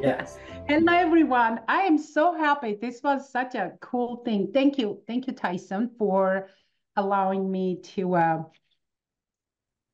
[0.00, 0.38] Yes.
[0.68, 1.60] Hello, everyone.
[1.66, 2.78] I am so happy.
[2.80, 4.52] This was such a cool thing.
[4.54, 5.02] Thank you.
[5.08, 6.50] Thank you, Tyson, for
[6.94, 8.42] allowing me to uh,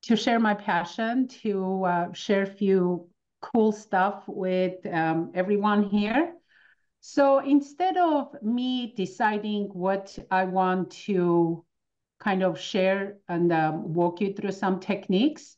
[0.03, 3.09] to share my passion, to uh, share a few
[3.41, 6.35] cool stuff with um, everyone here.
[7.01, 11.65] So instead of me deciding what I want to
[12.19, 15.57] kind of share and um, walk you through some techniques,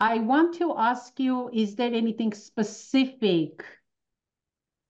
[0.00, 3.62] I want to ask you, is there anything specific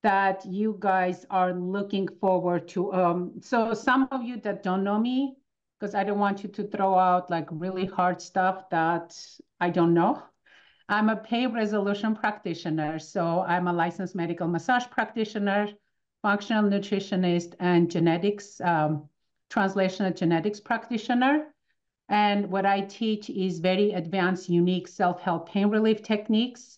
[0.03, 2.93] that you guys are looking forward to?
[2.93, 5.35] Um, so some of you that don't know me,
[5.79, 9.17] because I don't want you to throw out like really hard stuff that
[9.59, 10.21] I don't know.
[10.89, 12.99] I'm a pain resolution practitioner.
[12.99, 15.69] So I'm a licensed medical massage practitioner,
[16.21, 19.07] functional nutritionist, and genetics, um,
[19.49, 21.47] translational genetics practitioner.
[22.09, 26.77] And what I teach is very advanced, unique self-help pain relief techniques.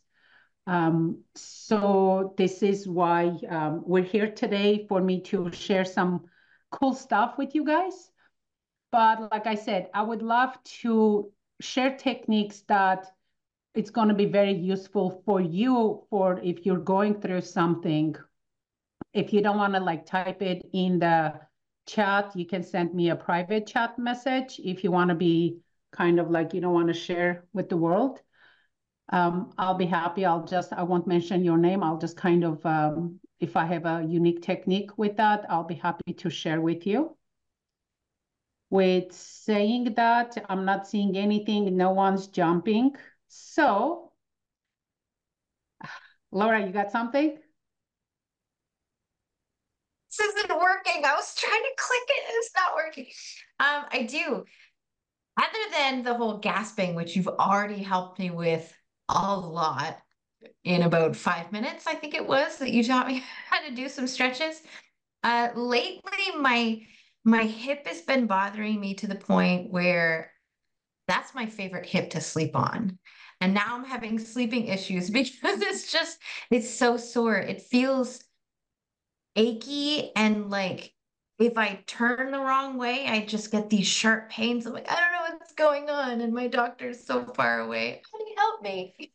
[0.67, 6.25] Um, so this is why um, we're here today for me to share some
[6.71, 8.09] cool stuff with you guys.
[8.91, 13.07] But like I said, I would love to share techniques that
[13.73, 18.15] it's going to be very useful for you for if you're going through something.
[19.13, 21.39] If you don't want to like type it in the
[21.85, 25.59] chat, you can send me a private chat message if you want to be
[25.91, 28.21] kind of like you don't want to share with the world.
[29.09, 30.25] Um, I'll be happy.
[30.25, 31.83] I'll just, I won't mention your name.
[31.83, 35.75] I'll just kind of, um, if I have a unique technique with that, I'll be
[35.75, 37.15] happy to share with you.
[38.69, 41.77] With saying that, I'm not seeing anything.
[41.77, 42.95] No one's jumping.
[43.27, 44.11] So,
[46.31, 47.37] Laura, you got something?
[50.17, 51.03] this isn't working.
[51.05, 53.05] I was trying to click it, it's not working.
[53.59, 54.45] Um, I do.
[55.37, 58.73] Other than the whole gasping, which you've already helped me with
[59.09, 59.97] a lot
[60.63, 63.89] in about five minutes, I think it was that you taught me how to do
[63.89, 64.61] some stretches.
[65.23, 66.81] Uh, lately, my
[67.23, 70.31] my hip has been bothering me to the point where
[71.07, 72.99] that's my favorite hip to sleep on.
[73.41, 76.19] And now I'm having sleeping issues because it's just,
[76.51, 77.37] it's so sore.
[77.37, 78.23] It feels
[79.35, 80.93] achy and like
[81.37, 84.65] if I turn the wrong way, I just get these sharp pains.
[84.65, 88.03] I'm like, I don't know what's going on, and my doctor's so far away.
[88.35, 89.11] How do you help me?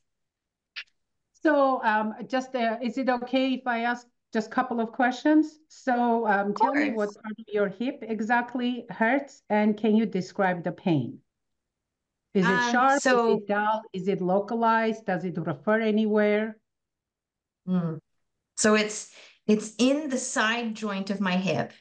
[1.43, 5.59] So, um, just uh, is it okay if I ask just a couple of questions?
[5.69, 10.63] So, um, tell me what part of your hip exactly hurts, and can you describe
[10.65, 11.19] the pain?
[12.35, 13.01] Is it um, sharp?
[13.01, 13.83] So, is it dull?
[13.93, 15.07] Is it localized?
[15.07, 16.57] Does it refer anywhere?
[17.67, 17.99] Mm.
[18.57, 19.11] So it's
[19.47, 21.73] it's in the side joint of my hip,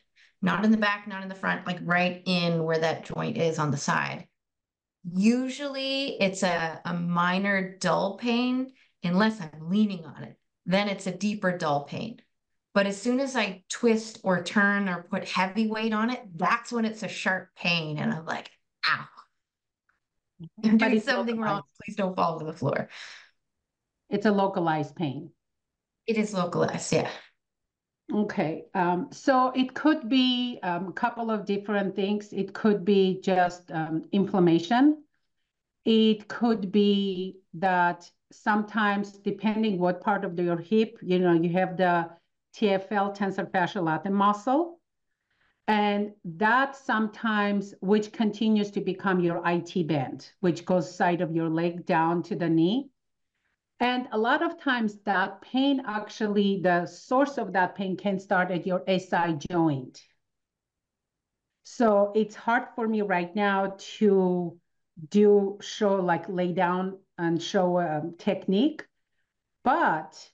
[0.41, 3.59] not in the back, not in the front, like right in where that joint is
[3.59, 4.28] on the side.
[5.03, 8.73] Usually it's a, a minor dull pain
[9.03, 10.37] unless I'm leaning on it.
[10.65, 12.21] Then it's a deeper dull pain.
[12.73, 16.71] But as soon as I twist or turn or put heavy weight on it, that's
[16.71, 17.97] when it's a sharp pain.
[17.97, 18.51] And I'm like,
[18.87, 19.07] ow.
[20.63, 21.39] I'm doing something localized.
[21.39, 21.61] wrong.
[21.83, 22.89] Please don't fall to the floor.
[24.09, 25.31] It's a localized pain.
[26.07, 27.09] It is localized, yeah.
[28.12, 32.34] Okay, um, so it could be a um, couple of different things.
[32.34, 35.03] It could be just um, inflammation.
[35.86, 41.78] It could be that sometimes, depending what part of your hip, you know, you have
[41.78, 42.09] the
[42.56, 44.80] TFL, tensor fascial latissimus muscle,
[45.68, 51.47] and that sometimes, which continues to become your IT band, which goes side of your
[51.47, 52.90] leg down to the knee.
[53.79, 58.51] And a lot of times that pain actually, the source of that pain can start
[58.51, 60.01] at your SI joint.
[61.63, 64.57] So it's hard for me right now to
[65.09, 68.85] do show like lay down and show a technique.
[69.63, 70.29] But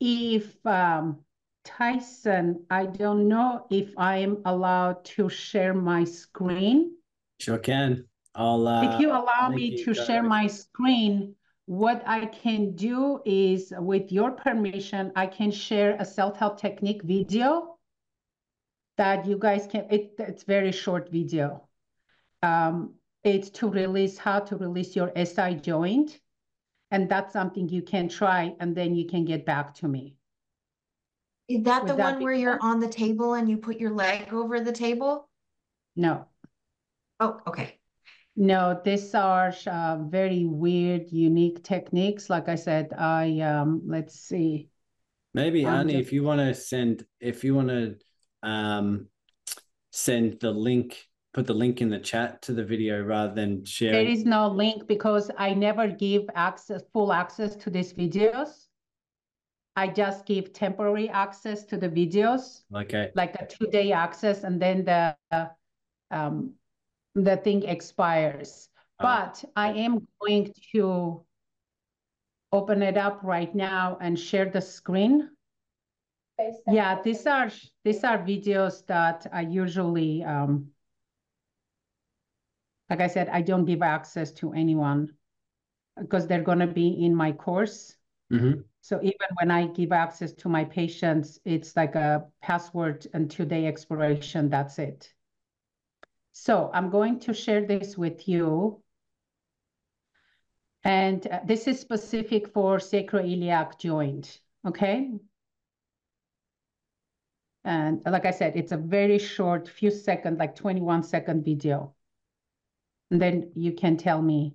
[0.00, 1.20] if um,
[1.64, 6.96] Tyson, I don't know if I am allowed to share my screen.
[7.40, 8.06] Sure can.
[8.34, 8.66] I'll.
[8.66, 11.34] Uh, if you allow me to share my screen,
[11.66, 17.76] what I can do is, with your permission, I can share a self-help technique video
[18.96, 21.68] that you guys can, it, it's very short video.
[22.42, 26.20] Um, it's to release, how to release your SI joint.
[26.92, 30.14] And that's something you can try and then you can get back to me.
[31.48, 33.90] Is that Would the that one where you're on the table and you put your
[33.90, 35.28] leg over the table?
[35.96, 36.26] No.
[37.18, 37.78] Oh, okay.
[38.36, 42.28] No, these are uh, very weird, unique techniques.
[42.28, 44.68] Like I said, I um, let's see.
[45.32, 47.96] Maybe Annie, if you want to send, if you want to
[48.42, 49.06] um,
[49.90, 53.92] send the link, put the link in the chat to the video rather than share.
[53.92, 58.66] There is no link because I never give access, full access to these videos.
[59.76, 63.10] I just give temporary access to the videos, Okay.
[63.14, 65.16] like a two day access, and then the
[66.10, 66.54] um,
[67.16, 68.68] the thing expires.
[69.00, 71.24] Ah, But I am going to
[72.52, 75.30] open it up right now and share the screen.
[76.68, 77.50] Yeah, these are
[77.82, 80.68] these are videos that I usually um
[82.90, 85.14] like I said, I don't give access to anyone
[85.98, 87.96] because they're gonna be in my course.
[88.32, 88.60] Mm-hmm.
[88.82, 93.66] So even when I give access to my patients, it's like a password and two-day
[93.66, 95.12] expiration, that's it.
[96.38, 98.82] So I'm going to share this with you.
[100.84, 105.12] And uh, this is specific for sacroiliac joint, okay?
[107.64, 111.94] And like I said, it's a very short, few second, like 21 second video.
[113.10, 114.52] And then you can tell me.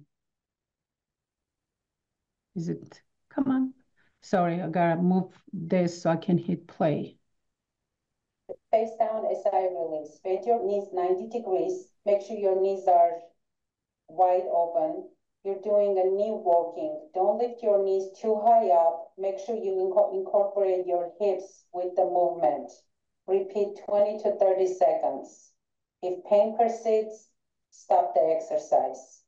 [2.56, 3.74] Is it, come on.
[4.22, 7.18] Sorry, I gotta move this so I can hit play.
[8.72, 10.20] Face down SI release.
[10.24, 11.90] Bend your knees 90 degrees.
[12.06, 13.20] Make sure your knees are
[14.08, 15.10] wide open.
[15.44, 17.10] You're doing a knee walking.
[17.14, 19.12] Don't lift your knees too high up.
[19.18, 22.72] Make sure you inco incorporate your hips with the movement.
[23.28, 25.52] Repeat 20 to 30 seconds.
[26.02, 27.28] If pain persists,
[27.72, 29.24] stop the exercise.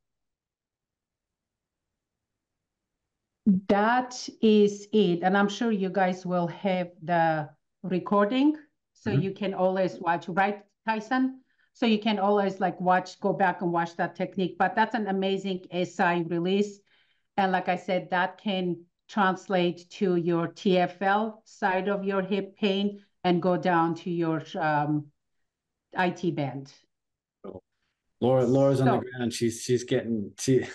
[3.67, 5.19] That is it.
[5.23, 7.49] And I'm sure you guys will have the
[7.81, 8.55] recording.
[9.03, 9.21] So Mhm.
[9.21, 11.41] you can always watch, right, Tyson?
[11.73, 14.57] So you can always like watch, go back and watch that technique.
[14.57, 16.79] But that's an amazing SI release.
[17.35, 23.03] And like I said, that can translate to your TFL side of your hip pain
[23.25, 25.07] and go down to your um,
[25.97, 26.73] IT band.
[28.21, 29.33] Laura, Laura's on the ground.
[29.33, 30.65] She's she's getting she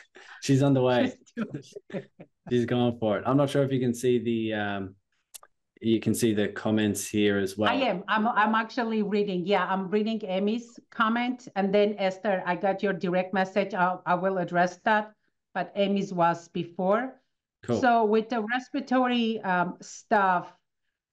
[0.42, 1.14] she's on the way.
[2.50, 3.24] She's going for it.
[3.26, 4.94] I'm not sure if you can see the um
[5.80, 7.70] you can see the comments here as well.
[7.70, 8.04] I am.
[8.08, 9.46] I'm I'm actually reading.
[9.46, 11.48] Yeah, I'm reading Amy's comment.
[11.56, 13.74] And then Esther, I got your direct message.
[13.74, 15.12] I'll, I will address that.
[15.54, 17.20] But Amy's was before.
[17.62, 17.80] Cool.
[17.80, 20.52] So with the respiratory um, stuff,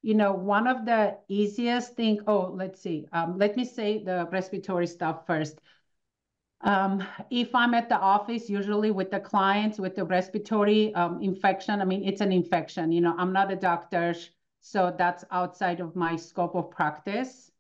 [0.02, 3.08] you know, one of the easiest thing, oh, let's see.
[3.12, 5.60] Um, let me say the respiratory stuff first.
[6.62, 11.82] Um, if I'm at the office, usually with the clients with the respiratory um, infection,
[11.82, 14.16] I mean, it's an infection, you know, I'm not a doctor,
[14.66, 17.52] so that's outside of my scope of practice.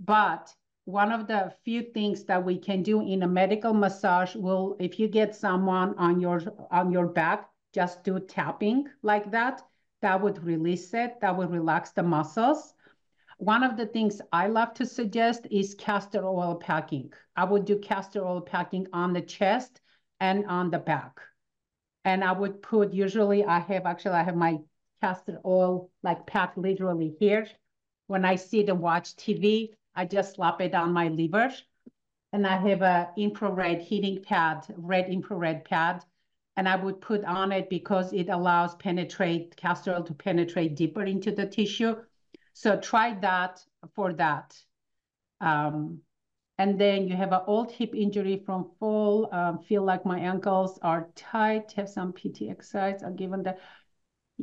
[0.00, 0.52] But
[0.86, 4.98] one of the few things that we can do in a medical massage will, if
[4.98, 6.42] you get someone on your
[6.72, 9.62] on your back, just do tapping like that.
[10.00, 11.20] That would release it.
[11.20, 12.74] That would relax the muscles.
[13.38, 17.12] One of the things I love to suggest is castor oil packing.
[17.36, 19.80] I would do castor oil packing on the chest
[20.18, 21.20] and on the back.
[22.04, 24.58] And I would put, usually I have, actually I have my
[25.02, 27.46] castor oil like packed literally here.
[28.06, 31.52] When I sit and watch TV, I just slap it on my liver.
[32.32, 36.04] And I have a infrared heating pad, red infrared pad.
[36.56, 41.02] And I would put on it because it allows penetrate castor oil to penetrate deeper
[41.02, 41.96] into the tissue.
[42.52, 43.64] So try that
[43.94, 44.56] for that.
[45.40, 46.00] Um,
[46.58, 50.78] and then you have an old hip injury from fall, um, feel like my ankles
[50.82, 53.58] are tight, have some PT exercise, I'm given that.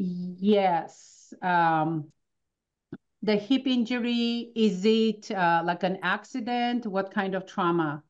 [0.01, 1.33] Yes.
[1.41, 2.11] Um,
[3.21, 6.85] the hip injury, is it uh, like an accident?
[6.85, 8.03] What kind of trauma?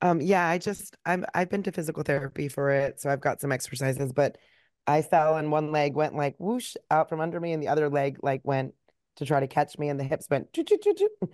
[0.00, 3.40] Um, yeah, I just I'm I've been to physical therapy for it, so I've got
[3.40, 4.38] some exercises, but
[4.86, 7.88] I fell and one leg went like whoosh out from under me, and the other
[7.90, 8.74] leg like went
[9.16, 11.08] to try to catch me, and the hips went choo, choo, choo, choo.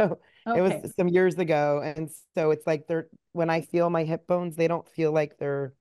[0.00, 0.18] So
[0.52, 4.26] it was some years ago, and so it's like they're when I feel my hip
[4.26, 5.72] bones, they don't feel like they're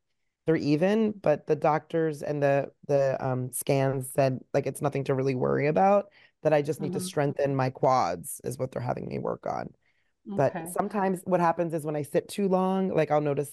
[0.45, 5.15] they're even, but the doctors and the the um scans said like it's nothing to
[5.15, 6.11] really worry about,
[6.43, 7.01] that I just need to Mhm.
[7.01, 9.73] strengthen my quads is what they're having me work on.
[10.35, 13.51] But okay, sometimes what happens is when I sit too long, like I'll notice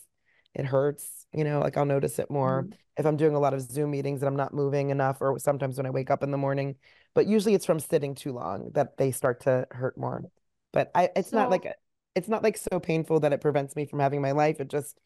[0.55, 2.75] it hurts, you know, like I'll notice it more Mhm.
[2.97, 5.77] if I'm doing a lot of Zoom meetings and I'm not moving enough, or sometimes
[5.77, 6.77] when I wake up in the morning.
[7.15, 10.27] But usually it's from sitting too long that they start to hurt more.
[10.73, 11.67] But I, it's not like
[12.15, 14.61] it's not like so painful that it prevents me from having my life.
[14.61, 14.99] It just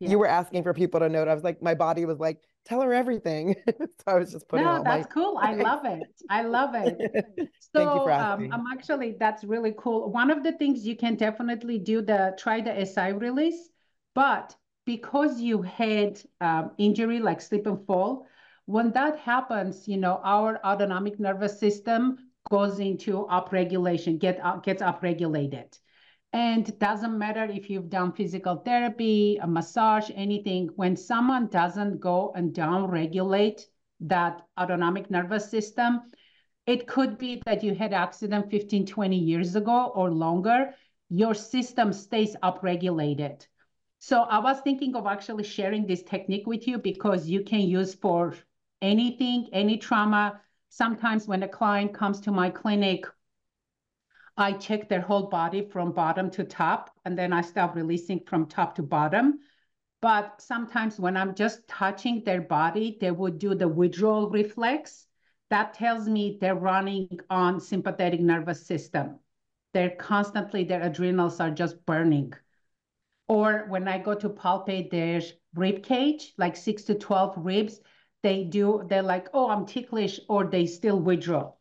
[0.00, 0.10] Yeah.
[0.10, 1.28] you were asking for people to note.
[1.28, 3.54] I was like, my body was like, tell her everything.
[3.78, 5.38] so I was just putting No, all my that's cool.
[5.40, 6.02] I love it.
[6.28, 7.48] I love it.
[7.74, 8.48] So um.
[8.52, 10.10] I'm actually, that's really cool.
[10.10, 13.68] One of the things you can definitely do the try the SI release,
[14.14, 14.54] but
[14.86, 18.28] because you had um, injury like slip and fall,
[18.66, 22.18] when that happens, you know, our autonomic nervous system
[22.50, 25.78] goes into upregulation, get uh, gets upregulated.
[26.34, 32.00] And it doesn't matter if you've done physical therapy, a massage, anything, when someone doesn't
[32.00, 33.68] go and down regulate
[34.00, 36.00] that autonomic nervous system.
[36.66, 40.74] It could be that you had accident 15, 20 years ago or longer.
[41.08, 43.46] Your system stays upregulated.
[44.00, 47.94] So I was thinking of actually sharing this technique with you because you can use
[47.94, 48.34] for
[48.82, 50.40] anything, any trauma.
[50.68, 53.06] Sometimes when a client comes to my clinic,
[54.36, 58.46] I check their whole body from bottom to top, and then I start releasing from
[58.46, 59.38] top to bottom.
[60.02, 65.06] But sometimes when I'm just touching their body, they would do the withdrawal reflex.
[65.48, 69.18] That tells me they're running on sympathetic nervous system.
[69.72, 72.34] They're constantly, their adrenals are just burning.
[73.28, 75.22] Or when I go to palpate their
[75.54, 77.80] rib cage, like six to 12 ribs,
[78.22, 81.53] they do, they're like, oh, I'm ticklish, or they still withdraw.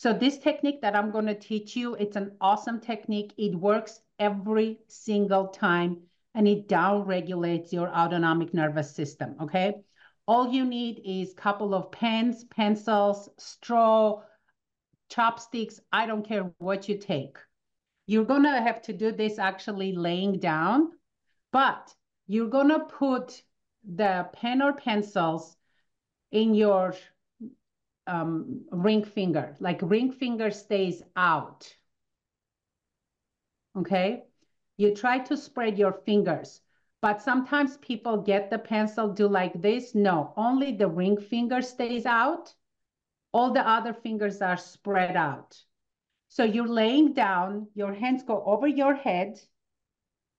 [0.00, 3.34] So this technique that I'm going to teach you, it's an awesome technique.
[3.36, 5.98] It works every single time
[6.34, 9.74] and it down regulates your autonomic nervous system, okay?
[10.26, 14.22] All you need is a couple of pens, pencils, straw,
[15.10, 17.36] chopsticks, I don't care what you take.
[18.06, 20.92] You're gonna have to do this actually laying down,
[21.52, 21.94] but
[22.26, 23.42] you're gonna put
[23.84, 25.58] the pen or pencils
[26.32, 26.94] in your
[28.10, 31.72] um, ring finger, like ring finger stays out,
[33.78, 34.24] okay?
[34.76, 36.60] You try to spread your fingers,
[37.02, 39.94] but sometimes people get the pencil, do like this.
[39.94, 42.52] No, only the ring finger stays out.
[43.32, 45.56] All the other fingers are spread out.
[46.28, 49.40] So you're laying down, your hands go over your head.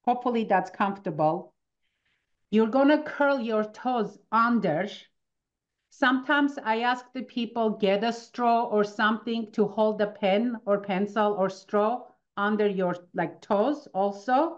[0.06, 1.54] Hopefully that's comfortable.
[2.50, 4.88] You're gonna curl your toes under.
[5.94, 10.80] Sometimes I ask the people get a straw or something to hold the pen or
[10.80, 12.08] pencil or straw
[12.38, 14.58] under your like toes also.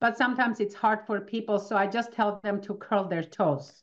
[0.00, 3.82] But sometimes it's hard for people, so I just tell them to curl their toes.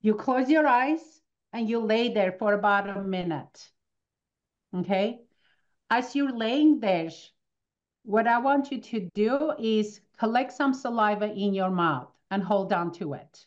[0.00, 1.20] You close your eyes
[1.52, 3.70] and you lay there for about a minute.
[4.72, 5.18] Okay?
[5.90, 7.10] As you're laying there,
[8.04, 12.72] what I want you to do is collect some saliva in your mouth and hold
[12.72, 13.46] on to it.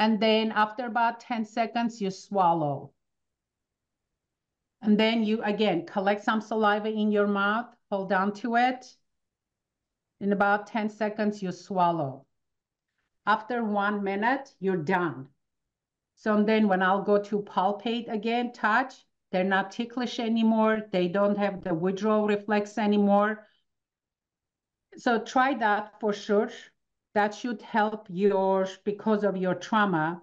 [0.00, 2.92] And then after about 10 seconds, you swallow.
[4.80, 8.96] And then you, again, collect some saliva in your mouth, hold on to it.
[10.18, 12.26] In about 10 seconds, you swallow.
[13.26, 15.28] After one minute, you're done.
[16.14, 20.80] So then when I'll go to palpate again, touch, they're not ticklish anymore.
[20.90, 23.46] They don't have the withdrawal reflex anymore.
[24.96, 26.50] So try that for sure.
[27.14, 30.22] That should help yours because of your trauma.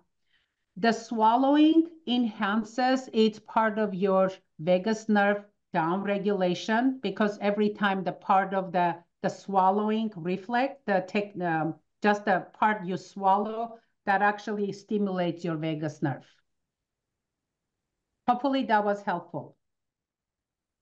[0.77, 8.13] The swallowing enhances, it's part of your vagus nerve down regulation because every time the
[8.13, 14.21] part of the, the swallowing reflex, the take, um, just the part you swallow, that
[14.21, 16.25] actually stimulates your vagus nerve.
[18.27, 19.57] Hopefully that was helpful.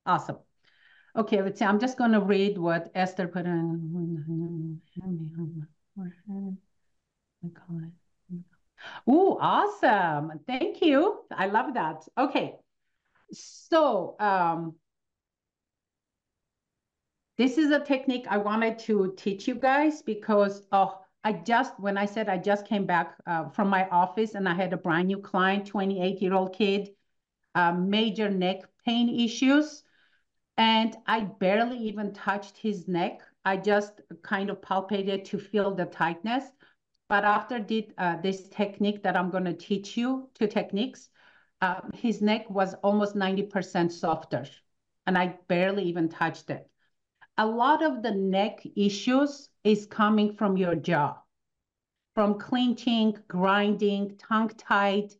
[0.05, 0.37] Awesome.
[1.15, 1.65] Okay, let's see.
[1.65, 4.81] I'm just going to read what Esther put in.
[7.43, 7.93] I call it.
[9.07, 10.39] Oh, awesome.
[10.47, 11.21] Thank you.
[11.31, 12.03] I love that.
[12.17, 12.55] Okay.
[13.31, 14.75] So um,
[17.37, 21.97] this is a technique I wanted to teach you guys because oh, I just, when
[21.97, 25.07] I said I just came back uh, from my office and I had a brand
[25.07, 26.89] new client, 28 year old kid,
[27.55, 29.83] uh, major neck pain issues.
[30.57, 33.21] And I barely even touched his neck.
[33.45, 36.43] I just kind of palpated to feel the tightness.
[37.07, 41.09] But after did uh, this technique that I'm going to teach you, two techniques,
[41.61, 44.45] uh, his neck was almost 90% softer,
[45.05, 46.67] and I barely even touched it.
[47.37, 51.17] A lot of the neck issues is coming from your jaw,
[52.15, 55.13] from clenching, grinding, tongue tight.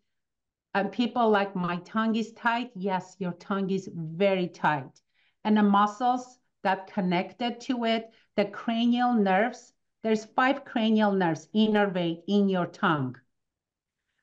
[0.73, 2.71] And people like, my tongue is tight.
[2.75, 5.01] Yes, your tongue is very tight.
[5.43, 9.71] And the muscles that connected to it, the cranial nerves,
[10.03, 13.15] there's five cranial nerves innervate in your tongue.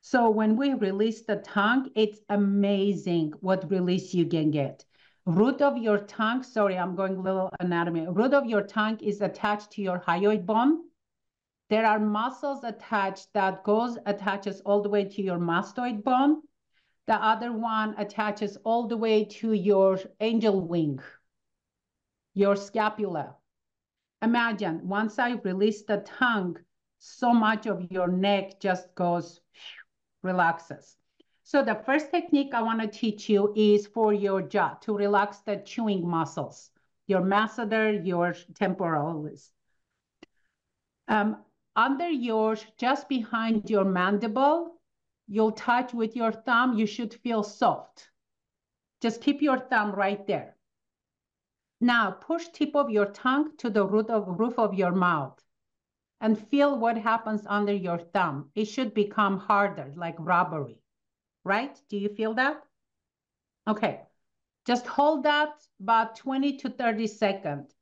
[0.01, 4.83] So when we release the tongue, it's amazing what release you can get.
[5.25, 8.05] Root of your tongue, sorry, I'm going a little anatomy.
[8.09, 10.81] Root of your tongue is attached to your hyoid bone.
[11.69, 16.41] There are muscles attached that goes, attaches all the way to your mastoid bone.
[17.07, 20.99] The other one attaches all the way to your angel wing,
[22.33, 23.35] your scapula.
[24.21, 26.57] Imagine once I release the tongue,
[26.99, 29.41] so much of your neck just goes
[30.21, 30.95] relaxes.
[31.43, 35.39] So the first technique I want to teach you is for your jaw to relax
[35.39, 36.71] the chewing muscles,
[37.07, 39.51] your masseter, your temporalis.
[41.09, 41.43] Um,
[41.75, 44.79] under your, just behind your mandible,
[45.27, 48.09] you'll touch with your thumb, you should feel soft.
[49.01, 50.52] Just keep your thumb right there.
[51.83, 55.37] Now push tip of your tongue to the root of roof of your mouth
[56.21, 58.51] and feel what happens under your thumb.
[58.55, 60.79] It should become harder, like rubbery,
[61.43, 61.77] right?
[61.89, 62.63] Do you feel that?
[63.67, 63.99] Okay,
[64.65, 67.75] just hold that about 20 to 30 seconds.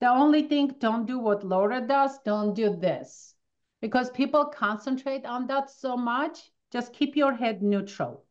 [0.00, 3.34] The only thing, don't do what Laura does, don't do this.
[3.82, 8.24] Because people concentrate on that so much, just keep your head neutral.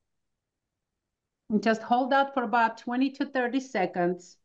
[1.52, 4.38] And just hold that for about 20 to 30 seconds.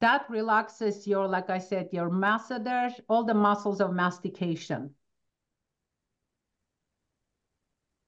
[0.00, 4.94] That relaxes your, like I said, your masseter, all the muscles of mastication.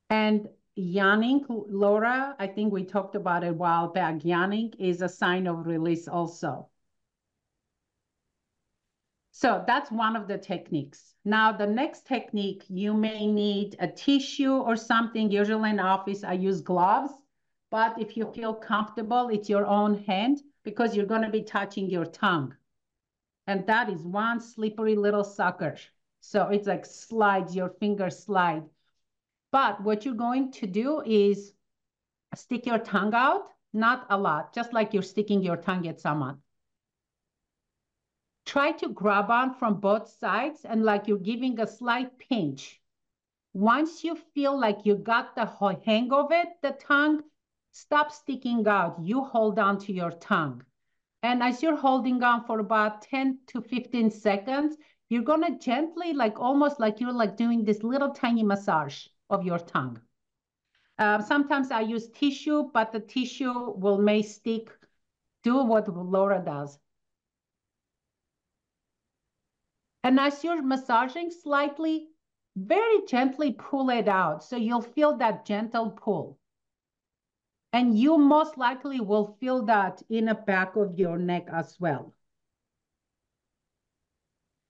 [0.08, 4.24] And yawning, Laura, I think we talked about it a while back.
[4.24, 6.68] Yawning is a sign of release also.
[9.32, 11.14] So that's one of the techniques.
[11.24, 15.30] Now, the next technique, you may need a tissue or something.
[15.30, 17.12] Usually in office, I use gloves.
[17.70, 21.90] But if you feel comfortable, it's your own hand because you're going to be touching
[21.90, 22.54] your tongue.
[23.46, 25.76] And that is one slippery little sucker.
[26.20, 28.62] So it's like slides, your finger slide.
[29.50, 31.52] But what you're going to do is
[32.34, 36.38] stick your tongue out, not a lot, just like you're sticking your tongue at someone.
[38.46, 42.80] Try to grab on from both sides and like you're giving a slight pinch.
[43.52, 45.46] Once you feel like you got the
[45.84, 47.22] hang of it, the tongue,
[47.72, 48.98] Stop sticking out.
[49.02, 50.62] You hold on to your tongue.
[51.22, 54.76] And as you're holding on for about 10 to 15 seconds,
[55.08, 59.44] you're going to gently, like almost like you're like doing this little tiny massage of
[59.44, 60.00] your tongue.
[60.98, 64.70] Uh, sometimes I use tissue, but the tissue will may stick.
[65.42, 66.78] Do what Laura does.
[70.04, 72.08] And as you're massaging slightly,
[72.56, 74.44] very gently pull it out.
[74.44, 76.38] So you'll feel that gentle pull.
[77.72, 82.14] And you most likely will feel that in the back of your neck as well.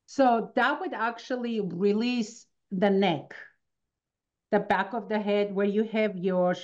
[0.06, 3.34] So that would actually release the neck,
[4.50, 6.54] the back of the head where you have your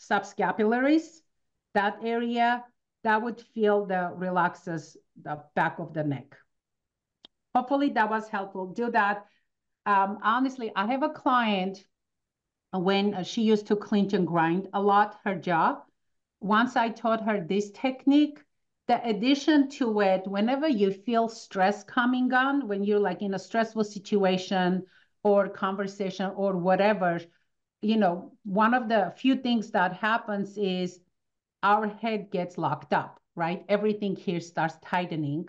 [0.00, 1.20] subscapularies,
[1.74, 2.64] that area,
[3.04, 6.36] that would feel the relaxes the back of the neck.
[7.54, 8.66] Hopefully that was helpful.
[8.66, 9.26] Do that.
[9.86, 11.84] Um, honestly, I have a client
[12.74, 15.80] Uh, when uh, she used to clinch and grind a lot her jaw.
[16.40, 18.40] Once I taught her this technique,
[18.88, 23.38] the addition to it, whenever you feel stress coming on, when you're like in a
[23.38, 24.84] stressful situation
[25.22, 27.20] or conversation or whatever,
[27.80, 31.00] you know, one of the few things that happens is
[31.62, 33.64] our head gets locked up, right?
[33.68, 35.48] Everything here starts tightening.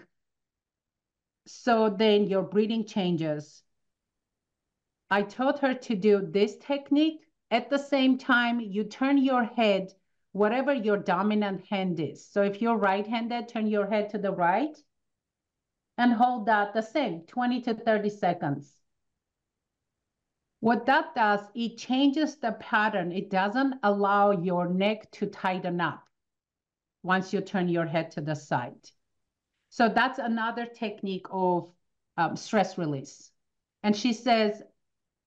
[1.47, 3.64] So then your breathing changes
[5.09, 7.21] I taught her to do this technique.
[7.51, 9.93] At the same time, you turn your head,
[10.31, 12.25] whatever your dominant hand is.
[12.25, 14.75] So if you're right-handed, turn your head to the right
[15.97, 18.75] and hold that the same, 20 to 30 seconds.
[20.59, 23.11] What that does, it changes the pattern.
[23.11, 26.03] It doesn't allow your neck to tighten up
[27.03, 28.89] once you turn your head to the side.
[29.69, 31.71] So that's another technique of
[32.17, 33.29] um, stress release.
[33.83, 34.63] And she says,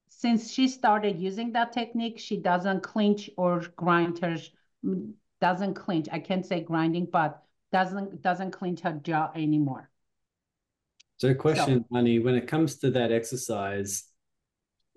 [0.09, 4.37] since she started using that technique, she doesn't clinch or grind her,
[5.41, 6.09] doesn't clinch.
[6.11, 7.43] I can't say grinding, but
[7.73, 9.91] doesn't doesn't clinch her jaw anymore.
[11.19, 14.05] So, question, so, Honey, when it comes to that exercise,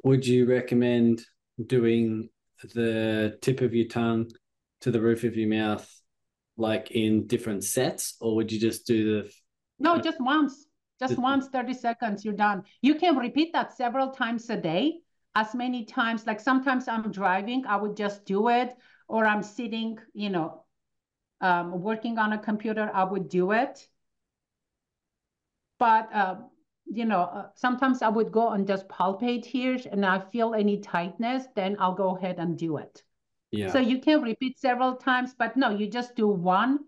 [0.04, 1.24] would you recommend
[1.65, 2.30] doing
[2.74, 4.30] the tip of your tongue
[4.82, 5.88] to the roof of your mouth,
[6.58, 9.32] like in different sets, or would you just do the?
[9.80, 10.67] No, just once.
[11.02, 12.64] Just once, 30 seconds, you're done.
[12.82, 15.02] You can repeat that several times a day
[15.36, 18.76] as many times, like sometimes I'm driving, I would just do it,
[19.08, 20.64] or I'm sitting, you know,
[21.42, 23.88] um, working on a computer, I would do it.
[25.80, 26.36] But, uh,
[26.86, 30.80] you know, uh, sometimes I would go and just palpate here and I feel any
[30.80, 33.04] tightness, then I'll go ahead and do it.
[33.52, 33.72] Yeah.
[33.72, 36.80] So you can repeat several times, but no, you just do one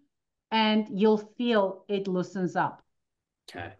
[0.51, 2.83] and you'll feel it loosens up.
[3.49, 3.73] Okay.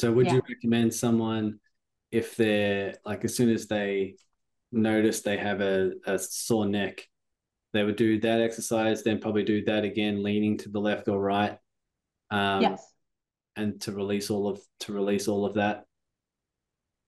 [0.00, 0.36] So would yeah.
[0.36, 1.60] you recommend someone
[2.10, 4.16] if they're like as soon as they
[4.72, 7.06] notice they have a, a sore neck,
[7.74, 11.20] they would do that exercise, then probably do that again, leaning to the left or
[11.20, 11.58] right.
[12.30, 12.82] Um, yes.
[13.56, 15.84] And to release all of to release all of that.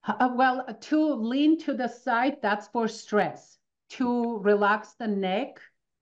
[0.05, 3.57] Uh, well, to lean to the side, that's for stress.
[3.97, 5.59] To relax the neck,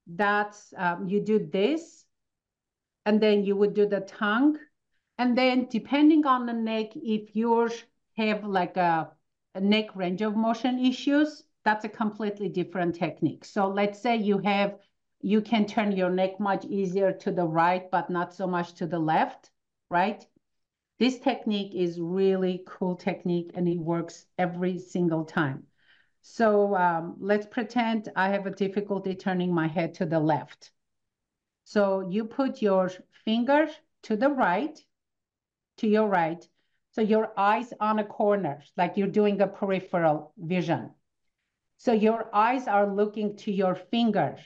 [0.07, 2.03] that's um, you do this,
[3.05, 4.57] and then you would do the tongue,
[5.21, 7.69] and then depending on the neck, if you're
[8.17, 9.11] have like a,
[9.53, 13.45] a neck range of motion issues, that's a completely different technique.
[13.45, 14.79] So let's say you have,
[15.21, 18.87] you can turn your neck much easier to the right, but not so much to
[18.87, 19.51] the left,
[19.91, 20.25] right?
[20.97, 25.67] This technique is really cool technique and it works every single time.
[26.21, 30.71] So um, let's pretend I have a difficulty turning my head to the left.
[31.63, 32.89] So you put your
[33.23, 33.67] finger
[34.01, 34.83] to the right,
[35.77, 36.47] to your right.
[36.91, 40.91] So your eyes on a corner, like you're doing a peripheral vision.
[41.77, 44.37] So your eyes are looking to your finger.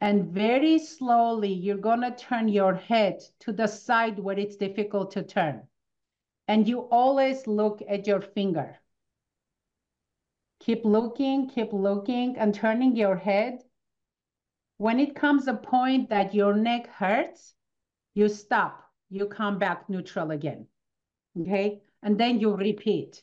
[0.00, 5.12] And very slowly, you're going to turn your head to the side where it's difficult
[5.12, 5.62] to turn.
[6.48, 8.76] And you always look at your finger.
[10.60, 13.62] Keep looking, keep looking, and turning your head.
[14.78, 17.54] When it comes a point that your neck hurts,
[18.14, 18.85] you stop.
[19.10, 20.66] You come back neutral again.
[21.40, 21.82] Okay?
[22.02, 23.22] And then you repeat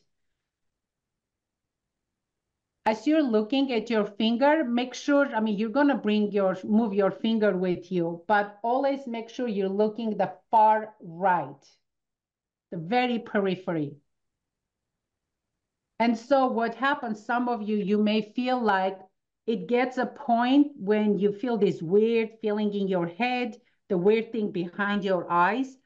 [2.86, 6.58] as you're looking at your finger, make sure, I mean, you're going to bring your,
[6.64, 11.66] move your finger with you, but always make sure you're looking the far right,
[12.72, 13.96] the very periphery.
[16.00, 19.00] And so what happens, some of you, you may feel like
[19.48, 23.56] it gets a point when you feel this weird feeling in your head,
[23.90, 25.78] the weird thing behind your eyes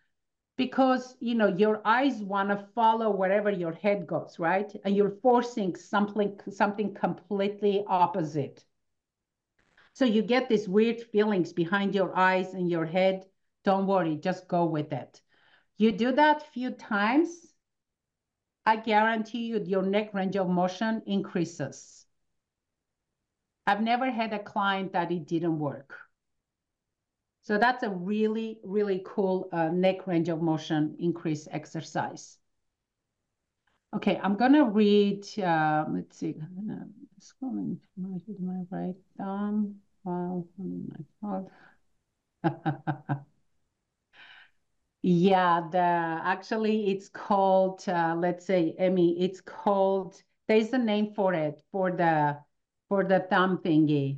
[0.58, 4.72] because you know your eyes want to follow wherever your head goes right?
[4.84, 8.64] And you're forcing something something completely opposite.
[9.94, 13.26] So you get these weird feelings behind your eyes and your head.
[13.64, 15.22] Don't worry just go with it.
[15.78, 17.30] You do that a few times
[18.68, 22.06] i guarantee you your neck range of motion increases.
[23.66, 26.07] I've never had a client that it didn't work
[27.48, 32.40] so that's a really, really cool uh, neck range of motion increase exercise.
[33.96, 36.88] Okay, I'm gonna read, uh, let's see, I'm gonna
[37.22, 40.92] scrolling my, my right thumb phone.
[45.02, 51.34] yeah, the actually it's called, uh, let's say, Emmy, it's called, there's a name for
[51.34, 52.40] it, for the,
[52.90, 54.18] for the thumb thingy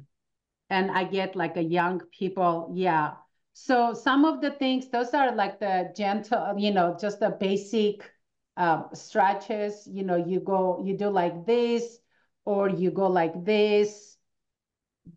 [0.70, 3.14] and I get like a young people, yeah.
[3.54, 8.10] So some of the things, those are like the gentle, you know, just the basic
[8.58, 9.88] uh, stretches.
[9.88, 12.00] You know, you go, you do like this,
[12.46, 14.18] or you go like this,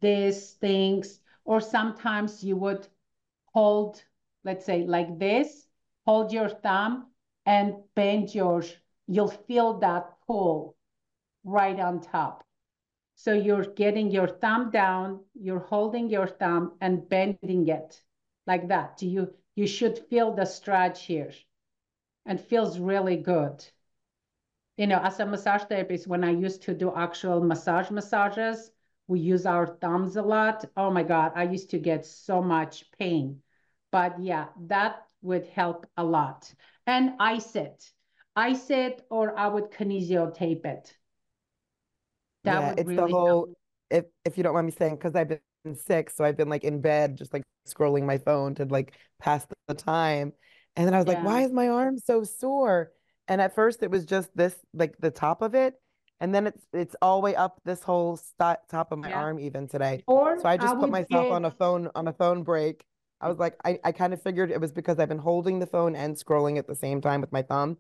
[0.01, 2.87] these things, or sometimes you would
[3.53, 4.03] hold,
[4.45, 5.67] let's say like this,
[6.07, 7.07] hold your thumb
[7.47, 8.75] and bend yours.
[9.07, 10.77] You'll feel that pull
[11.45, 12.45] right on top.
[13.15, 18.03] So you're getting your thumb down, you're holding your thumb and bending it
[18.47, 19.03] like that.
[19.03, 21.33] You, you should feel the stretch here
[22.27, 23.65] and feels really good.
[24.77, 28.71] You know, as a massage therapist, when I used to do actual massage massages,
[29.07, 30.65] we use our thumbs a lot.
[30.77, 33.43] Oh my God, I used to get so much pain.
[33.91, 36.53] But yeah, that would help a lot.
[36.87, 37.91] And ice it.
[38.35, 40.97] Ice it or I would kinesio tape it.
[42.45, 43.27] That yeah, it's really the whole.
[43.27, 43.57] Help.
[43.91, 46.65] If if you don't mind me saying, because I've been sick, so I've been like
[46.65, 50.33] in bed, just like scrolling my phone to like pass the time,
[50.77, 51.15] and then I was yeah.
[51.15, 52.91] like, why is my arm so sore?
[53.29, 55.75] And at first, it was just this, like the top of it,
[56.21, 59.21] and then it's it's all the way up this whole st- top of my yeah.
[59.21, 60.03] arm even today.
[60.07, 61.33] Or so I just I put myself get...
[61.33, 62.85] on a phone on a phone break.
[63.21, 65.67] I was like, I, I kind of figured it was because I've been holding the
[65.67, 67.79] phone and scrolling at the same time with my thumb.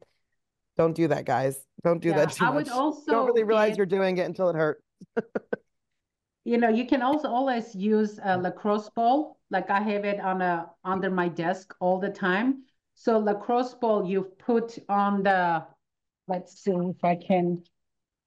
[0.76, 1.58] Don't do that, guys.
[1.84, 2.66] Don't do yeah, that too I much.
[2.66, 4.82] Would also Don't really realize get, you're doing it until it hurts.
[6.44, 8.42] you know, you can also always use a mm.
[8.42, 9.38] lacrosse ball.
[9.50, 12.62] Like I have it on a under my desk all the time.
[12.94, 15.64] So lacrosse ball you put on the.
[16.28, 17.64] Let's see if I can.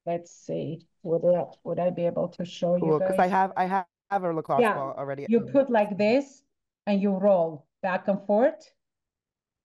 [0.06, 0.86] Let's see.
[1.02, 3.00] Would I, would I be able to show cool, you?
[3.00, 5.26] Because I have I have, have a lacrosse yeah, ball already.
[5.30, 6.44] You put like this,
[6.86, 8.72] and you roll back and forth,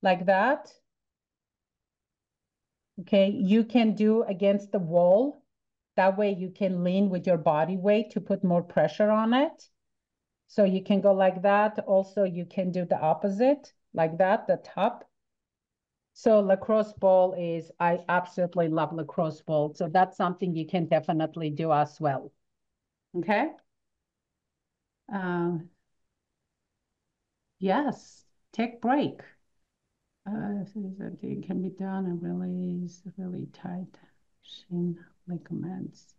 [0.03, 0.73] like that
[2.99, 5.43] Okay, you can do against the wall.
[5.97, 9.69] That way you can lean with your body weight to put more pressure on it.
[10.49, 11.79] So you can go like that.
[11.81, 15.05] Also, you can do the opposite, like that, the top.
[16.15, 19.75] So lacrosse ball is, I absolutely love lacrosse ball.
[19.75, 22.33] So that's something you can definitely do as well.
[23.17, 23.51] Okay.
[25.13, 25.71] Um,
[27.61, 29.21] yes, take break.
[30.27, 30.65] Uh,
[31.23, 33.99] it can be done and release really tight
[34.43, 36.15] shin ligaments.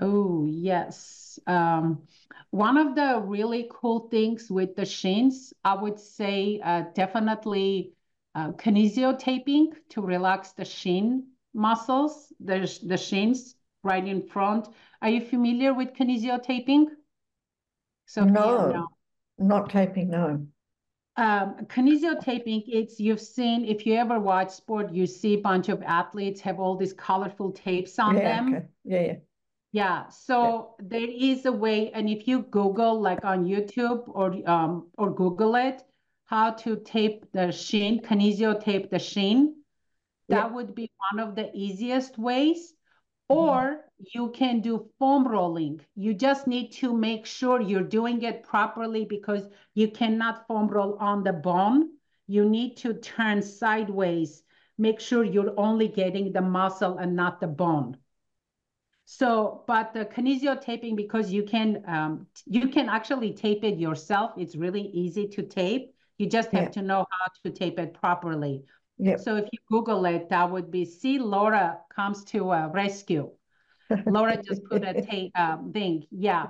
[0.00, 1.38] Oh, yes.
[1.46, 2.02] Um,
[2.50, 7.92] one of the really cool things with the shins, I would say uh, definitely
[8.34, 14.68] uh, kinesio taping to relax the shin muscles, there's the shins right in front.
[15.00, 16.90] Are you familiar with kinesio taping?
[18.06, 18.88] So No,
[19.38, 20.46] not taping, no.
[21.16, 25.68] Um, kinesio taping, it's you've seen if you ever watch sport, you see a bunch
[25.70, 28.52] of athletes have all these colorful tapes on Yeah, them.
[28.54, 28.66] okay.
[28.84, 29.16] Yeah, yeah.
[29.72, 34.88] Yeah, so there is a way, and if you Google like on YouTube or um
[34.96, 35.82] or Google it,
[36.26, 39.56] how to tape the shin, kinesio tape the shin,
[40.28, 40.36] Yeah.
[40.36, 42.74] that would be one of the easiest ways.
[43.28, 45.80] Or you can do foam rolling.
[45.94, 50.96] You just need to make sure you're doing it properly because you cannot foam roll
[50.98, 51.90] on the bone.
[52.26, 54.42] You need to turn sideways.
[54.78, 57.96] Make sure you're only getting the muscle and not the bone.
[59.04, 64.32] So, but the kinesio taping, because you can um, you can actually tape it yourself.
[64.36, 65.94] It's really easy to tape.
[66.18, 66.70] You just have Yeah.
[66.72, 68.64] to know how to tape it properly.
[68.98, 69.20] Yep.
[69.20, 73.30] So if you Google it, that would be, see, Laura comes to a rescue.
[74.06, 76.46] Laura just put a tape um, thing, yeah.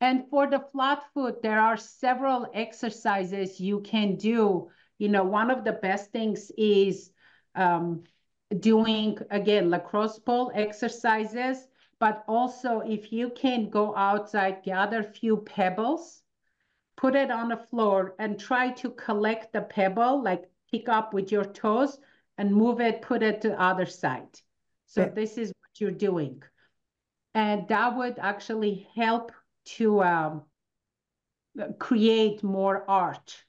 [0.00, 4.68] And for the flat foot, there are several exercises you can do.
[4.98, 7.10] You know, one of the best things is
[7.54, 8.04] um,
[8.60, 11.66] doing, again, lacrosse ball exercises,
[11.98, 16.22] but also if you can go outside, gather few pebbles,
[16.96, 21.32] put it on the floor and try to collect the pebble, like pick up with
[21.32, 21.98] your toes
[22.36, 24.40] and move it, put it to the other side.
[24.86, 25.10] So Yeah.
[25.10, 26.42] this is what you're doing.
[27.34, 29.32] And that would actually help
[29.76, 30.42] to um,
[31.78, 33.44] create more arch,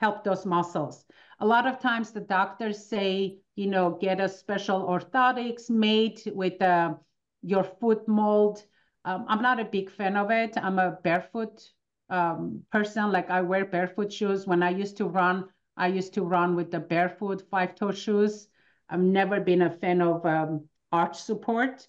[0.00, 1.04] help those muscles.
[1.40, 6.60] A lot of times the doctors say, you know, get a special orthotics made with
[6.62, 6.94] uh,
[7.42, 8.64] your foot mold.
[9.04, 10.56] Um, I'm not a big fan of it.
[10.56, 11.62] I'm a barefoot
[12.10, 13.12] um, person.
[13.12, 14.46] Like I wear barefoot shoes.
[14.46, 18.48] When I used to run, I used to run with the barefoot five toe shoes.
[18.90, 21.86] I've never been a fan of um, arch support.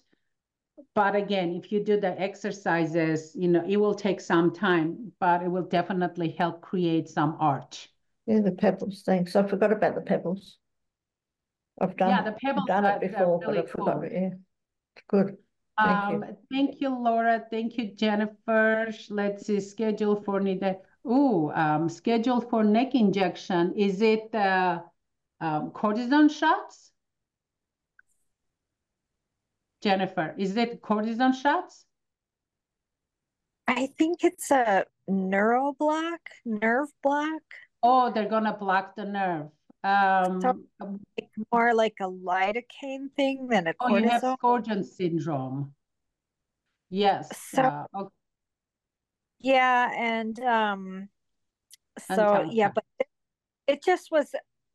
[0.94, 5.42] But again, if you do the exercises, you know, it will take some time, but
[5.42, 7.90] it will definitely help create some arch.
[8.26, 9.36] Yeah, the pebbles, thanks.
[9.36, 10.58] I forgot about the pebbles.
[11.80, 14.02] I've done, Yeah, it- the pebbles I've done it before, but I forgot cool.
[14.04, 14.30] it, yeah.
[15.08, 15.36] Good.
[15.82, 16.14] Thank you.
[16.16, 17.44] Um, thank you, Laura.
[17.50, 18.92] Thank you, Jennifer.
[19.08, 20.60] Let's see, schedule for need
[21.06, 23.74] Ooh, um, schedule for neck injection.
[23.76, 24.80] Is it uh,
[25.40, 26.92] um, cortisone shots?
[29.82, 31.86] Jennifer, is it cortisone shots?
[33.66, 37.42] I think it's a neuro block, nerve block,
[37.82, 39.48] Oh, they're gonna block the nerve.
[39.82, 44.84] Um, like more like a lidocaine thing than a oh, you have cortisone.
[44.84, 45.74] Syndrome.
[46.90, 47.30] Yes.
[47.50, 48.14] So- uh, okay.
[49.40, 51.08] Yeah, and um,
[52.14, 53.06] so yeah, but it,
[53.66, 54.34] it just was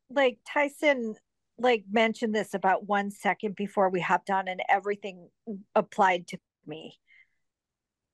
[0.10, 1.16] like Tyson
[1.58, 5.30] like mentioned this about one second before we hopped on, and everything
[5.76, 7.00] applied to me.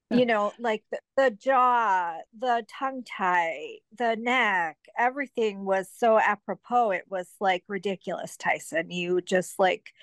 [0.09, 6.91] You know, like the, the jaw, the tongue tie, the neck, everything was so apropos.
[6.91, 8.91] It was like ridiculous, Tyson.
[8.91, 9.93] You just like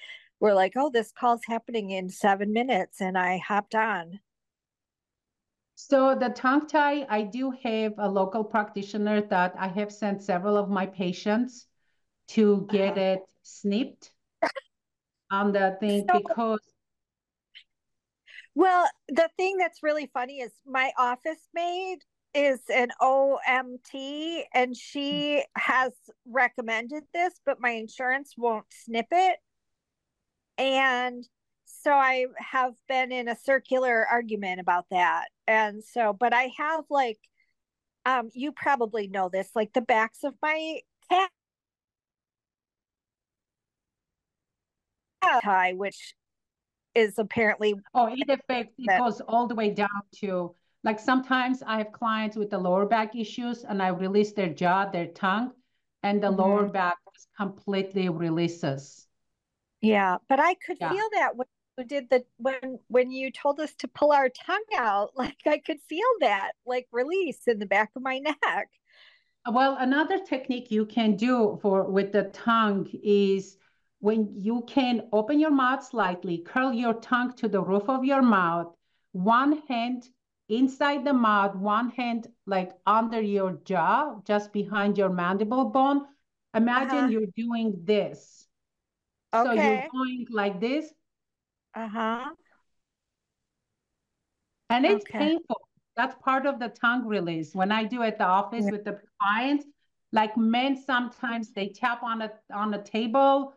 [0.40, 4.20] were like, oh, this call's happening in seven minutes, and I hopped on.
[5.80, 10.56] So the tongue tie, I do have a local practitioner that I have sent several
[10.56, 11.68] of my patients
[12.34, 13.00] to get Uh-huh.
[13.00, 14.10] it snipped
[15.30, 16.74] on the thing So- because
[18.56, 25.44] Well, the thing that's really funny is my office maid is an OMT and she
[25.54, 25.92] has
[26.26, 29.38] recommended this, but my insurance won't snip it.
[30.58, 31.24] And
[31.66, 35.28] so I have been in a circular argument about that.
[35.48, 37.18] And so, but I have like,
[38.06, 40.80] um, you probably know this, like the backs of my
[41.10, 41.30] cat
[45.42, 46.14] tie, which
[46.94, 51.78] is apparently oh, it affects it goes all the way down to like sometimes I
[51.78, 55.52] have clients with the lower back issues and I release their jaw, their tongue,
[56.02, 56.72] and the lower Mhm.
[56.72, 56.98] back
[57.36, 59.06] completely releases.
[59.80, 60.90] Yeah, but I could Yeah.
[60.90, 61.36] feel that
[61.84, 65.80] did the when when you told us to pull our tongue out, like I could
[65.88, 68.68] feel that like release in the back of my neck.
[69.50, 73.56] Well, another technique you can do for with the tongue is
[74.00, 78.22] when you can open your mouth slightly, curl your tongue to the roof of your
[78.22, 78.72] mouth,
[79.12, 80.08] one hand
[80.48, 86.06] inside the mouth, one hand like under your jaw, just behind your mandible bone.
[86.54, 87.10] Imagine Uh-huh.
[87.10, 88.46] you're doing this.
[89.34, 89.44] okay.
[89.44, 90.92] So you're going like this,
[91.74, 92.34] Uh-huh.
[94.70, 95.12] and it's Okay.
[95.18, 95.68] painful.
[95.96, 97.54] That's part of the tongue release.
[97.54, 98.70] When I do at the office Yeah.
[98.70, 99.66] with the clients,
[100.12, 103.54] like men sometimes they tap on a on a table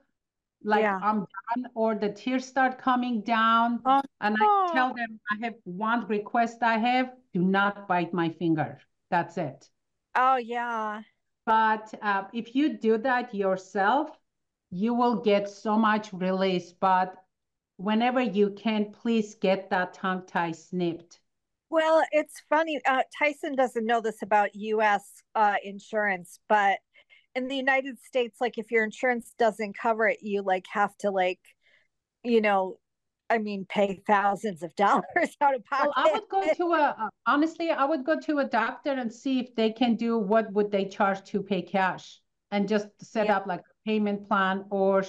[0.64, 1.02] like Yeah.
[1.02, 1.20] I'm
[1.56, 6.08] done or the tears start coming down Oh, and I tell them I have one
[6.08, 8.80] request I have, do not bite my finger.
[9.12, 9.70] That's it.
[10.16, 11.04] Oh, yeah.
[11.46, 14.10] But uh, if you do that yourself,
[14.72, 16.74] you will get so much release.
[16.74, 17.16] But
[17.82, 21.20] whenever you can, please get that tongue tie snipped.
[21.70, 22.80] Well, it's funny.
[22.86, 26.80] Uh, Tyson doesn't know this about US uh, insurance, but
[27.34, 31.12] in the United States, like if your insurance doesn't cover it, you like have to
[31.12, 31.40] like,
[32.24, 32.78] you know,
[33.30, 35.06] I mean, pay thousands of dollars
[35.42, 35.94] out of pocket.
[35.96, 39.12] Well, I would go to a uh, honestly, I would go to a doctor and
[39.12, 42.20] see if they can do what would they charge to pay cash
[42.52, 43.38] and just set Yeah.
[43.38, 45.04] up like a payment plan or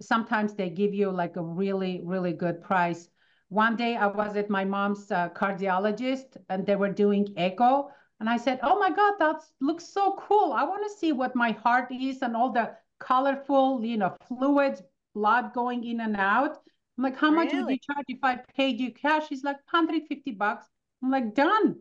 [0.00, 3.08] sometimes they give you like a really, really good price.
[3.48, 8.28] One day I was at my mom's uh, cardiologist and they were doing echo and
[8.28, 10.52] I said, "Oh my God, that looks so cool.
[10.52, 14.82] I want to see what my heart is and all the colorful, you know, fluids,
[15.14, 16.58] blood going in and out."
[16.98, 20.32] I'm like, "How much would you charge if I paid you cash?" He's like, "150
[20.32, 20.68] bucks."
[21.02, 21.80] I'm like, "Done."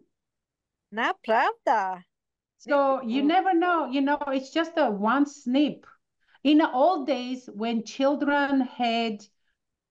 [0.92, 2.04] Na pravda.
[2.58, 5.86] So you never know, you know, it's just a one snip.
[6.44, 9.26] In the old days, when children had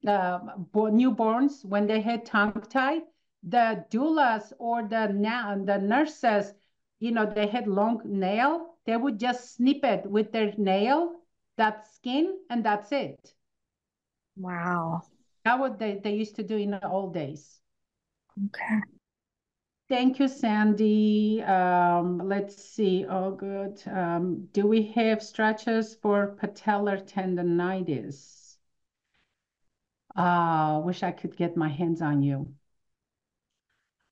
[0.06, 0.38] uh,
[0.74, 3.00] newborns, when they had tongue tie,
[3.42, 5.08] the doulas or the
[5.66, 6.54] the nurses,
[7.00, 8.74] you know, they had long nail.
[8.86, 11.20] They would just snip it with their nail,
[11.56, 13.34] that skin, and that's it.
[14.36, 15.02] Wow.
[15.44, 17.60] That what they, they used to do in the old days.
[18.46, 18.80] Okay.
[19.88, 21.42] Thank you, Sandy.
[21.42, 23.04] Um, let's see.
[23.08, 23.82] Oh, good.
[23.86, 28.56] Um, do we have stretches for patellar tendonitis?
[30.14, 32.54] Ah, wish I could get my hands on you.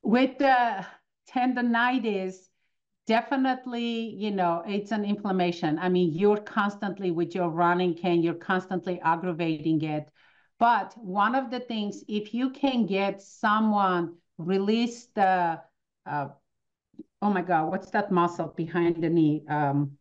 [0.03, 0.87] With the
[1.29, 2.49] tendonitis,
[3.07, 5.79] definitely, you know, it's an inflammation.
[5.79, 10.09] I mean, you're constantly with your running cane, you're constantly aggravating it.
[10.59, 15.61] But one of the things, if you can get someone release the,
[16.07, 16.29] uh,
[17.23, 19.45] oh my God, what's that muscle behind the knee?
[19.49, 19.99] Um,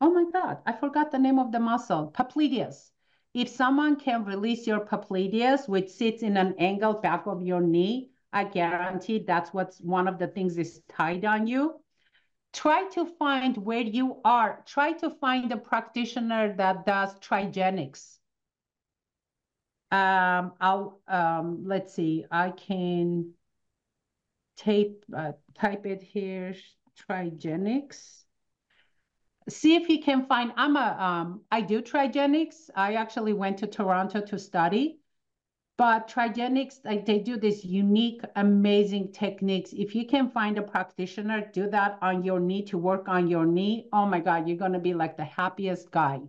[0.00, 2.90] oh my God, I forgot the name of the muscle, popliteus.
[3.34, 8.10] If someone can release your popliteus, which sits in an angle back of your knee,
[8.32, 11.80] I guarantee that's what's one of the things is tied on you.
[12.52, 14.62] Try to find where you are.
[14.66, 18.16] Try to find a practitioner that does trigenics.
[19.90, 22.24] Um, I'll um, let's see.
[22.30, 23.32] I can
[24.56, 26.54] tape uh, type it here.
[27.08, 28.24] Trigenics.
[29.48, 30.52] See if you can find.
[30.56, 31.42] I'm a um.
[31.50, 32.70] I do trigenics.
[32.74, 34.98] I actually went to Toronto to study.
[35.78, 39.74] But trigenics, like they do this unique, amazing techniques.
[39.74, 43.44] If you can find a practitioner, do that on your knee to work on your
[43.44, 43.88] knee.
[43.92, 46.22] Oh my God, you're gonna be like the happiest guy.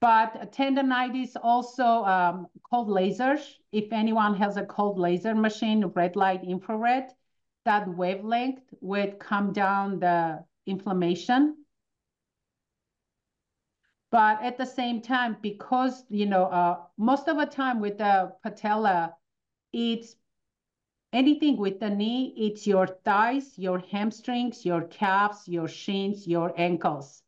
[0.00, 3.56] But tendonitis also um, cold lasers.
[3.72, 7.12] If anyone has a cold laser machine, red light, infrared,
[7.64, 11.64] that wavelength would calm down the inflammation.
[14.10, 18.32] But at the same time, because, you know, uh, most of the time with the
[18.42, 19.16] patella,
[19.72, 20.14] it's
[21.12, 27.22] anything with the knee, it's your thighs, your hamstrings, your calves, your shins, your ankles.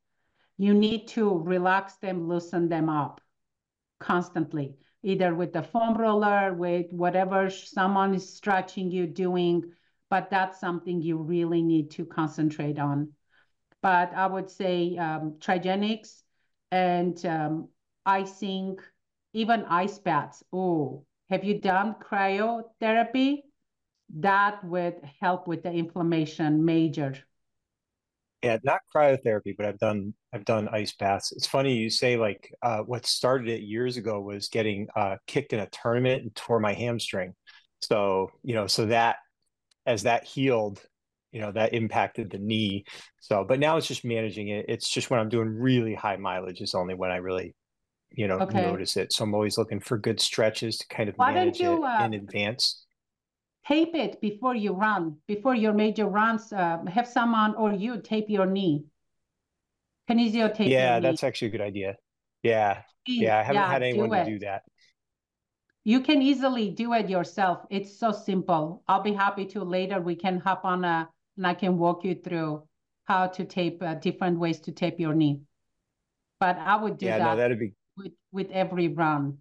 [0.60, 3.22] You need to relax them, loosen them up
[3.98, 9.72] constantly, either with the foam roller, with whatever someone is stretching you doing,
[10.10, 13.14] but that's something you really need to concentrate on.
[13.80, 16.20] But I would say um, trigenics
[16.70, 17.70] and um,
[18.04, 18.78] icing,
[19.32, 20.44] even ice baths.
[20.52, 23.44] Oh, have you done cryotherapy?
[24.10, 27.14] That would help with the inflammation major.
[28.42, 31.32] Yeah, not cryotherapy, but I've done I've done ice baths.
[31.32, 35.52] It's funny you say like uh, what started it years ago was getting uh, kicked
[35.52, 37.34] in a tournament and tore my hamstring.
[37.82, 39.16] So you know, so that
[39.86, 40.82] as that healed,
[41.32, 42.84] you know, that impacted the knee.
[43.20, 44.66] So, but now it's just managing it.
[44.68, 47.54] It's just when I'm doing really high mileage is only when I really,
[48.12, 48.60] you know, Okay.
[48.60, 49.12] notice it.
[49.12, 52.06] So I'm always looking for good stretches to kind of Why manage you, it uh,
[52.06, 52.86] in advance.
[53.66, 56.52] Tape it before you run, before your major runs.
[56.52, 58.84] Uh, have someone or you tape your knee.
[60.08, 61.06] Kinesio tape Yeah, your knee.
[61.08, 61.96] that's actually a good idea.
[62.42, 64.62] Yeah, yeah, I haven't had do anyone to do that.
[65.84, 67.66] You can easily do it yourself.
[67.70, 68.82] It's so simple.
[68.88, 70.00] I'll be happy to later.
[70.00, 72.66] We can hop on a, and I can walk you through
[73.04, 75.40] how to tape uh, different ways to tape your knee.
[76.38, 79.38] But I would do Yeah, no, that that'd be with with every run.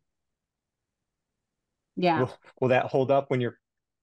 [1.96, 2.20] Yeah.
[2.20, 3.58] Will, will that hold up when you're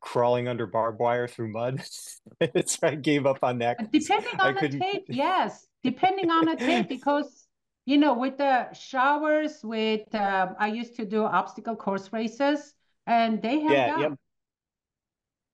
[0.06, 1.82] crawling under barbed wire through mud?
[2.40, 3.76] It's I gave up on that.
[3.92, 5.66] Depending I on the couldn't- tape, yes.
[5.82, 7.46] Depending on the tape, because
[7.86, 12.74] you know, with the showers, with uh, I used to do obstacle course races,
[13.06, 14.12] and they have Yeah, yep.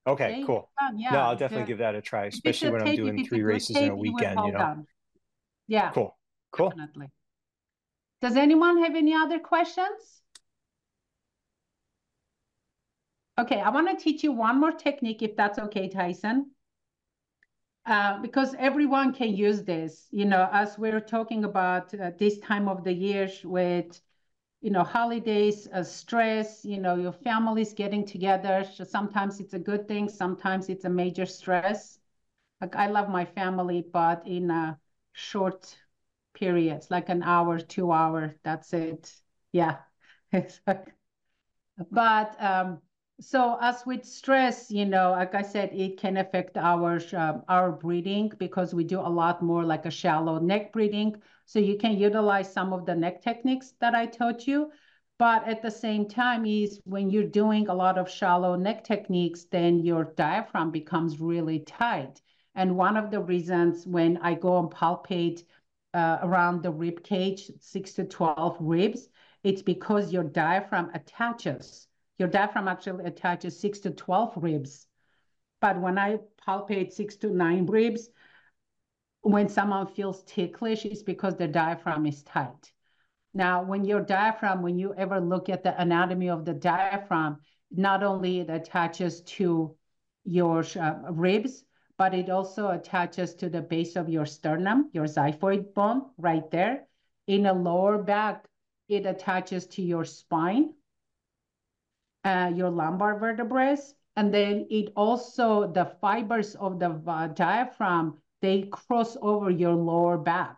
[0.05, 0.69] Okay, They cool.
[0.79, 1.19] done, No.
[1.19, 3.95] I'll definitely the- give that a try, especially when I'm doing three races in a
[3.95, 4.85] weekend, you know?
[5.67, 6.17] Yeah, Cool,
[6.51, 6.69] cool.
[6.71, 7.07] definitely.
[8.21, 10.22] Does anyone have any other questions?
[13.39, 16.51] Okay, I want to teach you one more technique, if that's okay, Tyson.
[17.85, 22.69] Uh, because everyone can use this, you know, as we're talking about uh, this time
[22.69, 23.99] of the year with,
[24.61, 28.63] you know, holidays, uh, stress, you know, your family's getting together.
[28.63, 31.99] So sometimes it's a good thing, sometimes it's a major stress.
[32.61, 34.79] Like I love my family, but in a
[35.11, 35.77] short
[36.33, 39.13] periods, like an hour, two hour, that's it.
[39.51, 39.77] Yeah.
[41.91, 42.81] But um,
[43.19, 47.71] so as with stress, you know, like I said, it can affect our um, our
[47.71, 51.21] breathing because we do a lot more like a shallow neck breathing.
[51.45, 54.71] So you can utilize some of the neck techniques that I taught you.
[55.19, 59.45] But at the same time, is when you're doing a lot of shallow neck techniques,
[59.45, 62.21] then your diaphragm becomes really tight.
[62.55, 65.43] And one of the reasons when I go and palpate
[65.93, 69.07] uh, around the rib cage, six to 12 ribs,
[69.43, 71.87] it's because your diaphragm attaches.
[72.17, 74.87] Your diaphragm actually attaches six to 12 ribs.
[75.61, 78.09] But when I palpate six to nine ribs,
[79.21, 82.71] when someone feels ticklish, it's because their diaphragm is tight.
[83.33, 87.37] Now, when your diaphragm, when you ever look at the anatomy of the diaphragm,
[87.71, 89.75] not only it attaches to
[90.25, 91.63] your uh, ribs,
[91.97, 96.85] but it also attaches to the base of your sternum, your xiphoid bone right there.
[97.27, 98.45] In the lower back,
[98.89, 100.73] it attaches to your spine,
[102.23, 103.77] uh, your lumbar vertebrae,
[104.15, 110.17] and then it also, the fibers of the uh, diaphragm, they cross over your lower
[110.17, 110.57] back.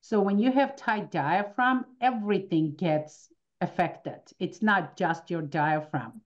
[0.00, 4.20] So when you have tight diaphragm, everything gets affected.
[4.38, 6.22] It's not just your diaphragm.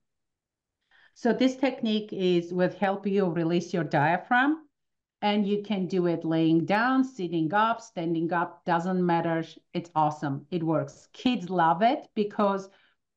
[1.14, 4.66] So this technique is will help you release your diaphragm
[5.22, 9.44] and you can do it laying down, sitting up, standing up, doesn't matter.
[9.72, 10.46] It's awesome.
[10.50, 11.08] It works.
[11.12, 12.68] Kids love it because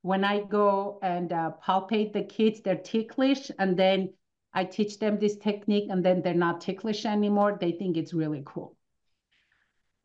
[0.01, 4.13] when I go and uh, palpate the kids, they're ticklish and then
[4.53, 7.57] I teach them this technique and then they're not ticklish anymore.
[7.59, 8.75] They think it's really cool.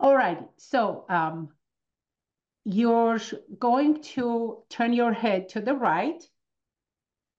[0.00, 1.50] All right, so um,
[2.64, 3.20] you're
[3.58, 6.22] going to turn your head to the right.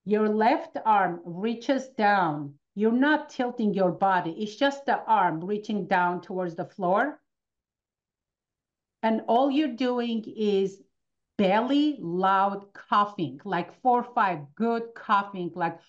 [0.05, 2.55] Your left arm reaches down.
[2.75, 4.31] You're not tilting your body.
[4.31, 7.19] It's just the arm reaching down towards the floor.
[9.01, 10.81] And all you're doing is
[11.37, 15.79] belly loud coughing, like four or five good coughing, like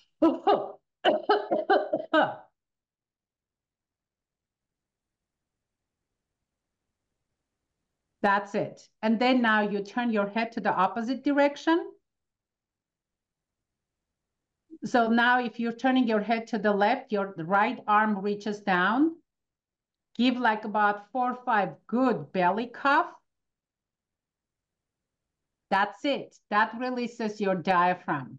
[8.22, 8.88] That's it.
[9.02, 11.90] And then now you turn your head to the opposite direction.
[14.86, 19.16] So now if you're turning your head to the left, your right arm reaches down.
[20.16, 23.12] Give like about four or five good belly cough.
[25.70, 26.36] That's it.
[26.50, 28.38] That releases your diaphragm.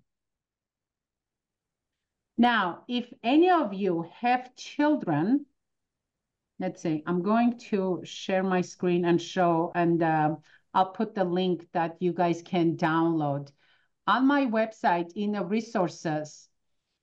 [2.38, 5.46] Now, if any of you have children,
[6.60, 10.36] let's see, I'm going to share my screen and show, and uh,
[10.74, 13.52] I'll put the link that you guys can download.
[14.08, 16.50] On my website, in the resources,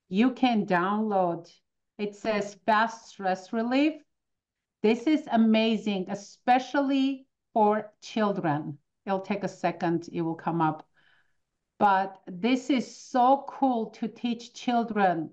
[0.07, 1.51] you can download,
[1.97, 4.01] it says fast stress relief.
[4.83, 8.77] This is amazing, especially for children.
[9.05, 10.87] It'll take a second, it will come up.
[11.79, 15.31] But this is so cool to teach children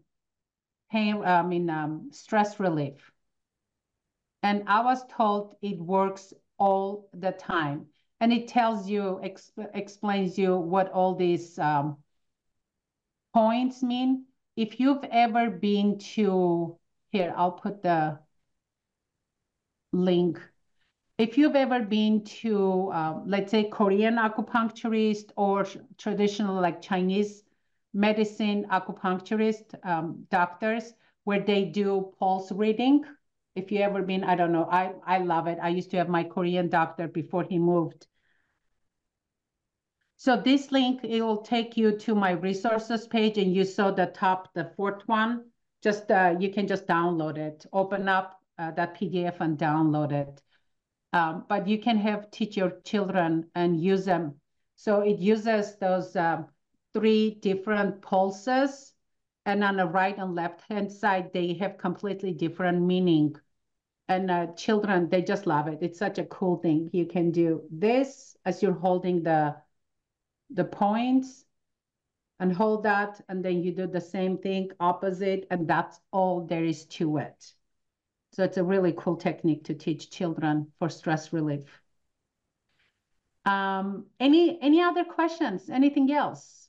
[0.91, 3.13] pain, I mean, um, stress relief.
[4.43, 7.87] And I was told it works all the time.
[8.21, 11.97] And it tells you, exp explains you what all these um,
[13.33, 14.27] points mean.
[14.57, 16.79] If you've ever been to,
[17.11, 18.19] here, I'll put the
[19.93, 20.41] link.
[21.21, 25.67] If you've ever been to, um, let's say, Korean acupuncturist or
[25.99, 27.43] traditional like Chinese
[27.93, 30.95] medicine acupuncturist um, doctors,
[31.25, 33.05] where they do pulse reading,
[33.55, 35.59] if you ever been, I don't know, I, I love it.
[35.61, 38.07] I used to have my Korean doctor before he moved.
[40.17, 44.07] So this link, it will take you to my resources page and you saw the
[44.07, 45.51] top, the fourth one,
[45.83, 50.41] just, uh, you can just download it, open up uh, that PDF and download it.
[51.13, 54.41] Um, but you can have teach your children and use them.
[54.77, 56.47] So it uses those um,
[56.95, 58.93] three different pulses
[59.47, 63.37] and on the right and left hand side, they have completely different meaning.
[64.09, 67.63] and uh, children they just love it it's such a cool thing you can do
[67.71, 69.57] this as you're holding the
[70.51, 71.45] the points
[72.41, 76.65] and hold that and then you do the same thing opposite and that's all there
[76.65, 77.55] is to it
[78.33, 81.61] so it's a really cool technique to teach children for stress relief
[83.45, 86.61] um any any other questions anything else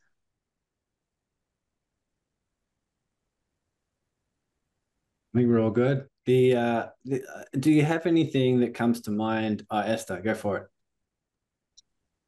[5.33, 6.07] I think we're all good.
[6.25, 9.65] The, uh, the uh, do you have anything that comes to mind?
[9.69, 10.67] Uh, Esther, go for it.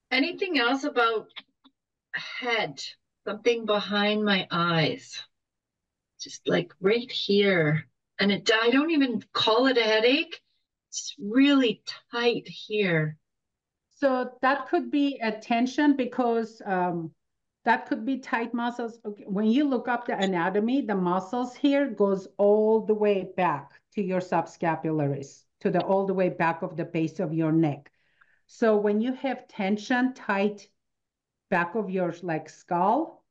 [0.10, 1.28] Anything else about
[2.14, 2.82] head?
[3.26, 5.22] Something behind my eyes,
[6.20, 7.88] just like right here,
[8.24, 8.50] and it.
[8.54, 10.40] I don't even call it a headache.
[10.90, 13.18] It's really tight here.
[13.96, 17.12] So that could be a tension because um,
[17.66, 18.98] that could be tight muscles.
[19.06, 19.26] Okay.
[19.28, 24.02] When you look up the anatomy, the muscles here goes all the way back to
[24.02, 27.92] your subscapularis, to the all the way back of the base of your neck.
[28.48, 30.68] So when you have tension tight
[31.50, 33.24] back of your like skull,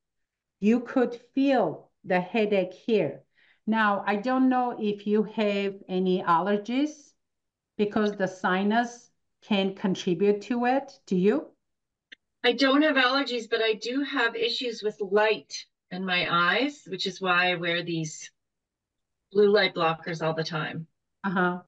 [0.60, 3.22] you could feel the headache here.
[3.66, 7.12] Now, I don't know if you have any allergies
[7.76, 9.10] because the sinus
[9.42, 10.98] can contribute to it.
[11.06, 11.46] Do you?
[12.44, 17.06] I don't have allergies, but I do have issues with light in my eyes, which
[17.06, 18.30] is why I wear these
[19.30, 20.86] blue light blockers all the time.
[21.22, 21.60] Uh-huh.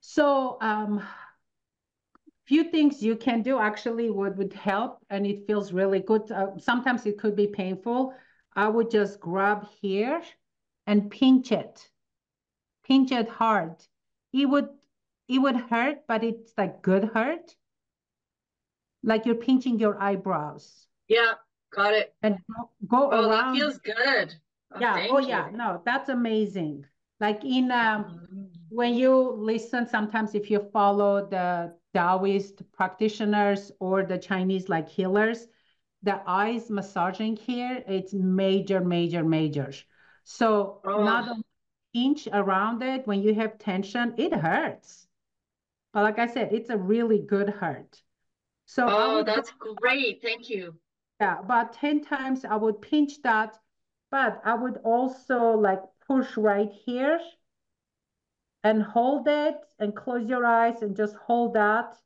[0.00, 1.02] So, um,
[2.46, 6.30] few things you can do actually would, would help and it feels really good.
[6.30, 8.14] Uh, sometimes it could be painful.
[8.54, 10.22] I would just grab here
[10.86, 11.88] and pinch it.
[12.84, 13.76] Pinch it hard.
[14.32, 14.68] It would
[15.28, 17.56] it would hurt, but it's like good hurt
[19.06, 20.88] like you're pinching your eyebrows.
[21.08, 21.32] Yeah,
[21.72, 22.14] got it.
[22.22, 22.38] And
[22.86, 23.54] go, oh, around.
[23.54, 24.34] that feels good.
[24.74, 25.06] Oh, yeah.
[25.10, 25.28] Oh, you.
[25.28, 25.48] yeah.
[25.54, 26.84] No, that's amazing.
[27.20, 28.44] Like in um, mm-hmm.
[28.68, 35.46] when you listen, sometimes if you follow the Taoist practitioners or the Chinese like healers,
[36.02, 39.72] the eyes massaging here, it's major, major, major.
[40.28, 41.04] So oh.
[41.04, 41.38] not
[41.94, 45.06] pinch around it when you have tension, it hurts.
[45.92, 48.02] But like I said, it's a really good hurt.
[48.64, 50.20] So oh, that's great.
[50.20, 50.74] Thank you.
[51.20, 53.56] Yeah, about 10 times I would pinch that,
[54.10, 57.20] but I would also like push right here
[58.64, 61.96] and hold it and close your eyes and just hold that.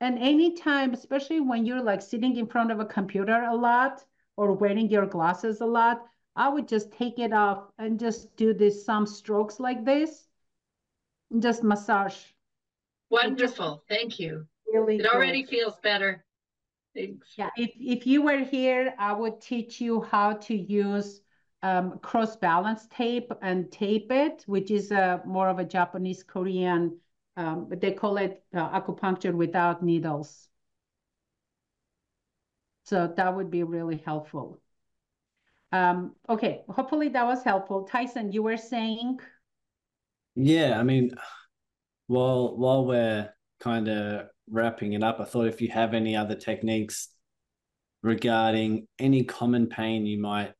[0.00, 4.04] And anytime, especially when you're like sitting in front of a computer a lot
[4.36, 6.04] or wearing your glasses a lot,
[6.34, 10.28] I would just take it off and just do this some strokes like this.
[11.30, 12.16] And just massage.
[13.10, 13.84] Wonderful.
[13.88, 16.24] Thank you really it already feels better.
[16.94, 17.28] Thanks.
[17.36, 21.22] Yeah, if, if you were here, I would teach you how to use
[21.62, 26.98] um, cross balance tape and tape it, which is a more of a Japanese Korean,
[27.36, 30.48] um, but they call it uh, acupuncture without needles.
[32.84, 34.60] So that would be really helpful.
[35.72, 37.84] Um, okay, hopefully that was helpful.
[37.84, 39.18] Tyson, you were saying?
[40.34, 41.12] Yeah, I mean,
[42.06, 46.34] while while we're kind of wrapping it up, I thought if you have any other
[46.34, 47.08] techniques
[48.02, 50.52] regarding any common pain you might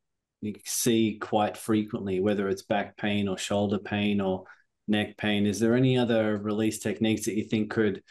[0.64, 4.44] see quite frequently, whether it's back pain or shoulder pain or
[4.88, 8.02] neck pain, is there any other release techniques that you think could,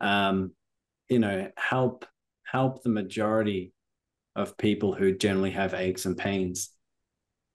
[0.00, 0.52] um,
[1.08, 2.06] you know, help
[2.44, 3.72] help the majority
[4.40, 6.70] of people who generally have aches and pains?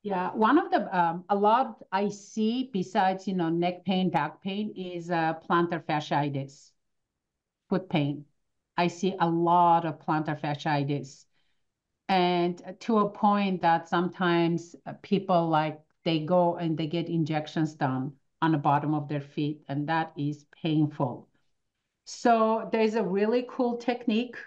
[0.03, 4.41] Yeah, one of the um, a lot I see besides you know neck pain, back
[4.41, 6.71] pain is uh, plantar fasciitis
[7.69, 8.25] foot pain.
[8.77, 11.25] I see a lot of plantar fasciitis.
[12.09, 18.13] And to a point that sometimes people like they go and they get injections done
[18.41, 21.27] on the bottom of their feet, and that is painful.
[22.05, 24.37] So there's a really cool technique,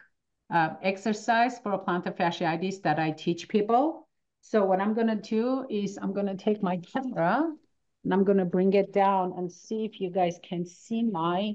[0.50, 4.08] uh, exercise for plantar fasciitis that I teach people.
[4.40, 7.44] So what I'm gonna do is I'm gonna take my camera
[8.04, 11.54] and I'm gonna bring it down and see if you guys can see my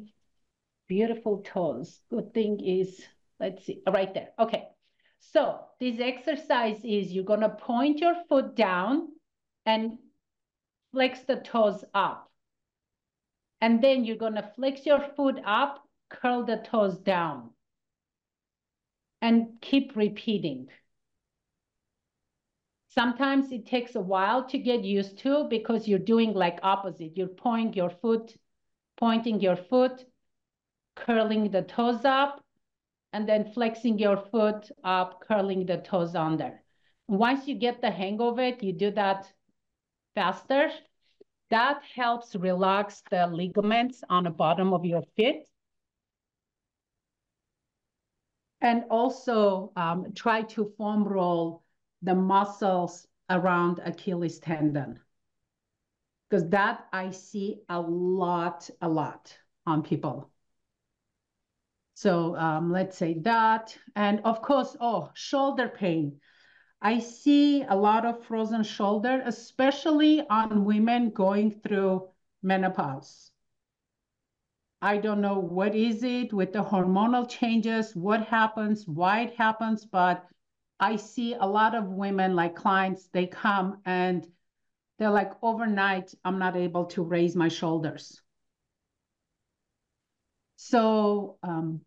[0.87, 1.99] beautiful toes.
[2.09, 3.01] Good thing is,
[3.39, 4.29] let's see, right there.
[4.37, 4.67] Okay.
[5.31, 9.07] So this exercise is you're going to point your foot down
[9.65, 9.97] and
[10.91, 12.29] flex the toes up.
[13.61, 17.49] And then you're going to flex your foot up, curl the toes down.
[19.23, 20.67] And keep repeating.
[22.89, 27.15] Sometimes it takes a while to get used to because you're doing like opposite.
[27.15, 28.35] You're pointing your foot,
[28.97, 30.03] pointing your foot,
[30.97, 32.43] curling the toes up,
[33.13, 36.61] and then flexing your foot up, curling the toes under.
[37.07, 39.31] Once you get the hang of it, you do that
[40.15, 40.69] faster,
[41.49, 45.47] that helps relax the ligaments on the bottom of your feet.
[48.63, 51.63] And also um, try to foam roll
[52.01, 54.99] the muscles around Achilles tendon.
[56.29, 59.37] Because that I see a lot, a lot
[59.67, 60.31] on people.
[61.95, 63.77] So um, let's say that.
[63.95, 66.19] And of course, oh, shoulder pain.
[66.81, 72.07] I see a lot of frozen shoulder, especially on women going through
[72.41, 73.32] menopause.
[74.83, 79.85] I don't know what is it with the hormonal changes, what happens, why it happens,
[79.85, 80.25] but
[80.77, 84.27] I see a lot of women like clients, they come and
[84.99, 88.21] they're like overnight, I'm not able to raise my shoulders.
[90.57, 91.79] So um,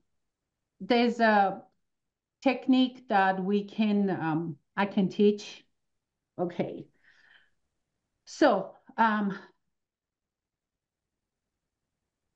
[0.81, 1.61] there's a
[2.43, 5.67] technique that we can, um, I can teach.
[6.39, 6.87] Okay.
[8.25, 9.39] So, um,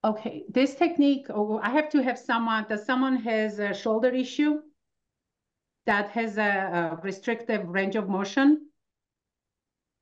[0.03, 4.61] okay, this technique, oh, I have to have someone, that someone has a shoulder issue
[5.87, 8.69] that has a, a restrictive range of motion.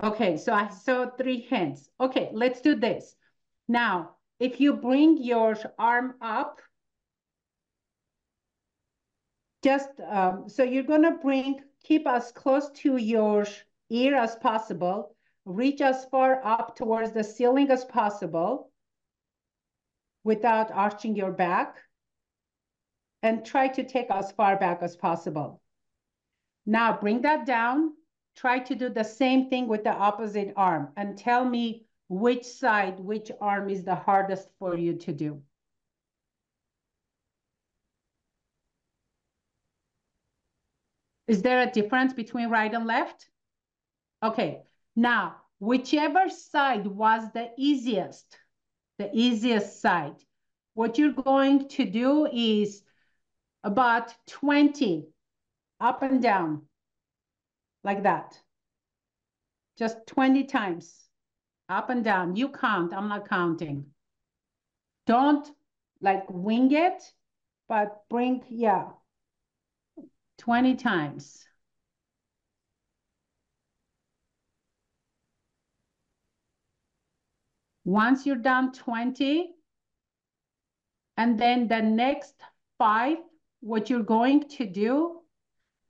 [0.03, 1.91] Okay, so I saw three hands.
[2.01, 3.15] Okay, let's do this.
[3.67, 6.61] Now, if you bring your arm up,
[9.65, 13.45] just um, so you're gonna bring, keep as close to your
[13.91, 18.71] ear as possible, reach as far up towards the ceiling as possible
[20.25, 21.79] without arching your back,
[23.23, 25.61] and try to take as far back as possible.
[26.67, 27.93] Now bring that down,
[28.37, 33.01] try to do the same thing with the opposite arm and tell me which side,
[33.01, 35.43] which arm is the hardest for you to do.
[41.27, 43.29] Is there a difference between right and left?
[44.23, 44.63] Okay,
[44.97, 48.39] now, whichever side was the easiest,
[48.99, 50.17] the easiest side,
[50.75, 52.83] what you're going to do is
[53.65, 55.09] about 20
[55.81, 56.63] up and down,
[57.85, 58.39] like that.
[59.77, 61.09] Just 20 times
[61.69, 62.37] up and down.
[62.37, 63.87] You count, I'm not counting.
[65.07, 65.49] Don't
[66.01, 67.03] like wing it,
[67.69, 68.89] but bring, yeah,
[70.39, 71.48] 20 times.
[77.89, 79.49] Once you're done 20,
[81.17, 82.35] and then the next
[82.77, 83.17] five,
[83.61, 85.23] what you're going to do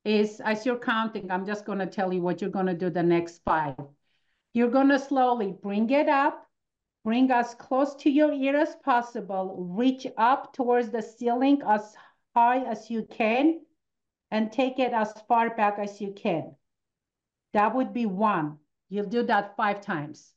[0.04, 2.88] is, as you're counting, I'm just going to tell you what you're going to do
[2.88, 3.74] the next five.
[4.54, 6.46] You're going to slowly bring it up,
[7.02, 11.96] bring as close to your ear as possible, reach up towards the ceiling as
[12.32, 13.60] high as you can,
[14.30, 16.54] and take it as far back as you can.
[17.54, 18.58] That would be one.
[18.88, 20.32] You'll do that five times.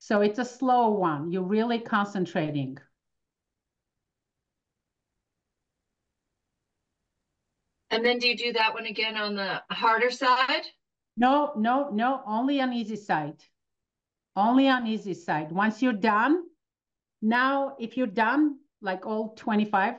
[0.00, 1.30] So it's a slow one.
[1.30, 2.78] You're really concentrating.
[7.90, 10.64] And then do you do that one again on the harder side?
[11.18, 13.44] No, no, no, only on easy side.
[14.34, 15.52] Only on easy side.
[15.52, 16.44] Once you're done,
[17.20, 19.96] now if you're done, like all 25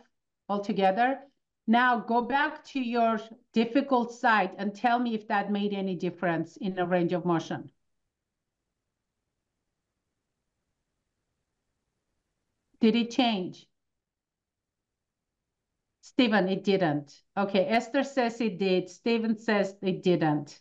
[0.50, 1.20] altogether,
[1.68, 3.20] now go back to your
[3.54, 7.70] difficult side and tell me if that made any difference in the range of motion.
[12.82, 13.68] Did it change?
[16.02, 17.14] Stephen, it didn't.
[17.38, 18.90] Okay, Esther says it did.
[18.90, 20.60] Stephen says it didn't.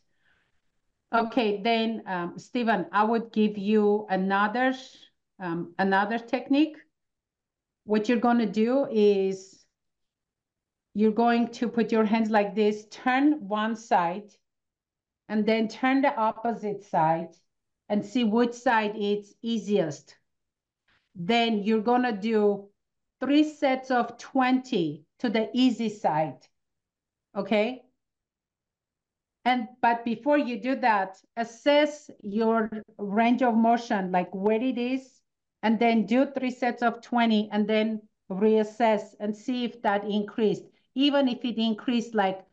[1.13, 4.75] Okay, then um, Stephen, I would give you another
[5.41, 6.77] um, another technique.
[7.85, 9.65] What you're going to do is
[10.95, 14.31] you're going to put your hands like this, turn one side,
[15.29, 17.31] and then turn the opposite side
[17.89, 20.15] and see which side is easiest.
[21.15, 22.69] Then you're going to do
[23.21, 26.39] three sets of 20 to the easy side,
[27.37, 27.83] okay?
[29.45, 35.21] And but before you do that, assess your range of motion, like where it is,
[35.63, 40.65] and then do three sets of 20 and then reassess and see if that increased.
[40.95, 42.45] Even if it increased like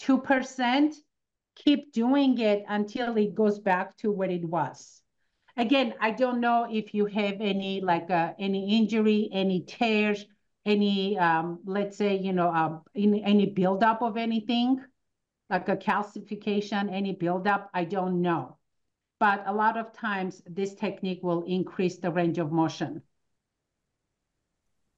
[0.00, 0.94] 2%,
[1.56, 5.02] keep doing it until it goes back to where it was.
[5.58, 10.24] Again, I don't know if you have any like uh, any injury, any tears,
[10.64, 14.80] any, um, let's say, you know, um, any, any buildup of anything
[15.50, 18.58] like a calcification, any buildup, I don't know.
[19.18, 23.02] But a lot of times this technique will increase the range of motion.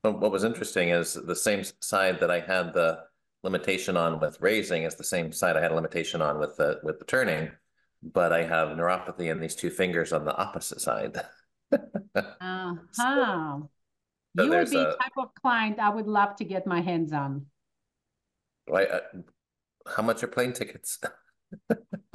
[0.02, 3.04] What was interesting is the same side that I had the
[3.42, 6.80] limitation on with raising is the same side I had a limitation on with the
[6.82, 7.50] with the turning.
[8.02, 11.20] But I have neuropathy in these two fingers on the opposite side.
[12.14, 12.74] Uh-huh.
[12.90, 13.70] So
[14.44, 17.46] You would be a- type of client I would love to get my hands on.
[18.68, 18.90] Right?
[18.90, 19.00] uh,
[19.86, 20.98] How much are plane tickets?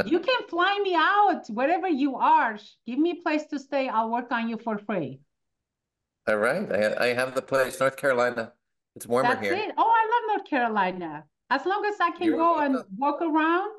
[0.06, 2.58] You can fly me out wherever you are.
[2.86, 3.88] Give me a place to stay.
[3.90, 5.20] I'll work on you for free.
[6.28, 8.54] All right, I, I have the place, North Carolina.
[8.96, 9.54] It's warmer That's here.
[9.54, 9.72] it.
[9.78, 11.24] Oh, I love North Carolina.
[11.50, 13.78] As long as I can You're go and walk around,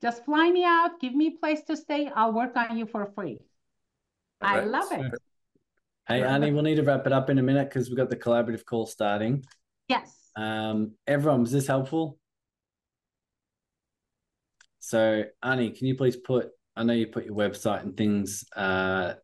[0.00, 2.10] just fly me out, give me a place to stay.
[2.14, 3.38] I'll work on you for free.
[4.40, 5.12] All I love it.
[6.06, 8.16] Hey, Annie, we'll need to wrap it up in a minute because we've got the
[8.16, 9.44] collaborative call starting.
[9.88, 10.30] Yes.
[10.36, 12.18] Um, everyone, was this helpful?
[14.78, 19.14] So, Annie, can you please put, I know you put your website and things uh,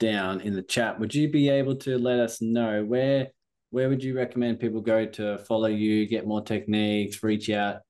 [0.00, 0.98] down in the chat.
[0.98, 3.28] Would you be able to let us know where
[3.70, 7.82] where would you recommend people go to follow you, get more techniques, reach out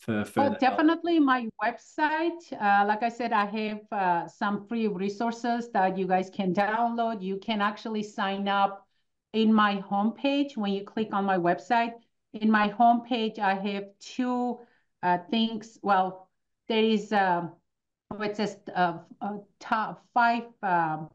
[0.00, 0.60] for Oh, further help?
[0.60, 2.52] definitely my website.
[2.52, 7.22] Uh, like I said, I have uh, some free resources that you guys can download.
[7.22, 8.86] You can actually sign up
[9.32, 11.92] in my homepage when you click on my website.
[12.32, 14.60] In my homepage, I have two
[15.02, 15.78] uh, things.
[15.82, 16.28] Well,
[16.68, 17.52] there is um,
[18.20, 21.10] it says uh, uh, top five um,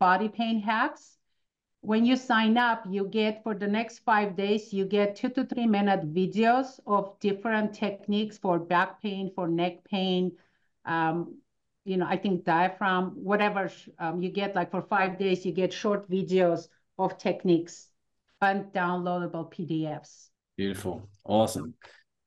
[0.00, 1.19] body pain hacks.
[1.82, 5.44] When you sign up, you get for the next five days, you get two to
[5.44, 10.32] three minute videos of different techniques for back pain, for neck pain,
[10.84, 11.36] um,
[11.84, 15.72] you know, I think diaphragm, whatever um, you get like for five days, you get
[15.72, 16.68] short videos
[16.98, 17.88] of techniques
[18.40, 20.28] and downloadable PDFs.
[20.56, 21.08] Beautiful.
[21.24, 21.74] Awesome.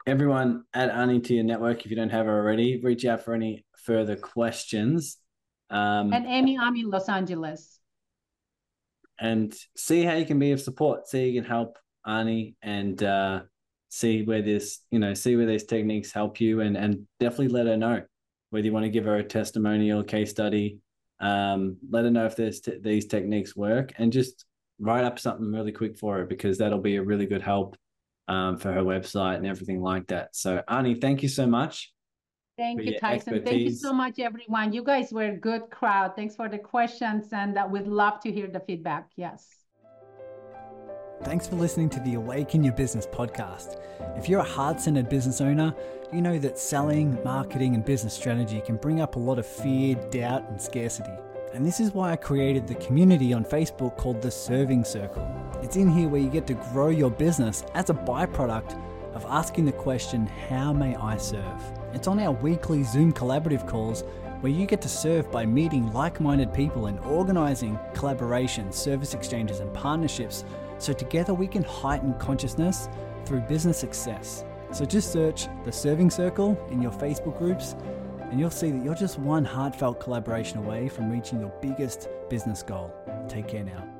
[0.06, 2.82] Everyone, add Annie to your network if you don't have her already.
[2.82, 5.18] Reach out for any further questions.
[5.70, 7.80] Um, And Amy, I'm in Los Angeles.
[9.20, 11.08] And see how you can be of support.
[11.08, 13.42] See you can help Arnie and uh,
[13.90, 17.68] see where this, you know, see where these techniques help you, and and definitely let
[17.68, 18.02] her know
[18.50, 20.80] whether you want to give her a testimonial, case study.
[21.20, 24.46] Um, let her know if this t- these techniques work, and just
[24.80, 27.78] write up something really quick for her because that'll be a really good help
[28.28, 30.36] um, for her website and everything like that.
[30.36, 31.94] So Arnie, thank you so much.
[32.58, 33.44] Thank you, your Tyson.
[33.44, 34.74] Thank you so much, everyone.
[34.74, 36.16] You guys were a good crowd.
[36.16, 39.10] Thanks for the questions, and uh, we'd love to hear the feedback.
[39.16, 39.56] Yes.
[41.24, 43.80] Thanks for listening to the Awaken Your Business podcast.
[44.18, 45.74] If you're a heart centered business owner,
[46.12, 49.96] you know that selling, marketing, and business strategy can bring up a lot of fear,
[50.12, 51.14] doubt, and scarcity.
[51.54, 55.28] And this is why I created the community on Facebook called the Serving Circle.
[55.64, 58.80] It's in here where you get to grow your business as a byproduct
[59.14, 61.62] of asking the question, How may I serve?
[61.94, 64.04] It's on our weekly Zoom collaborative calls
[64.42, 69.62] where you get to serve by meeting like minded people and organizing collaborations, service exchanges,
[69.62, 70.44] and partnerships
[70.80, 72.90] so together we can heighten consciousness
[73.26, 74.44] through business success.
[74.72, 77.76] So just search the Serving Circle in your Facebook groups
[78.32, 82.64] and you'll see that you're just one heartfelt collaboration away from reaching your biggest business
[82.64, 82.94] goal.
[83.30, 83.93] Take care now.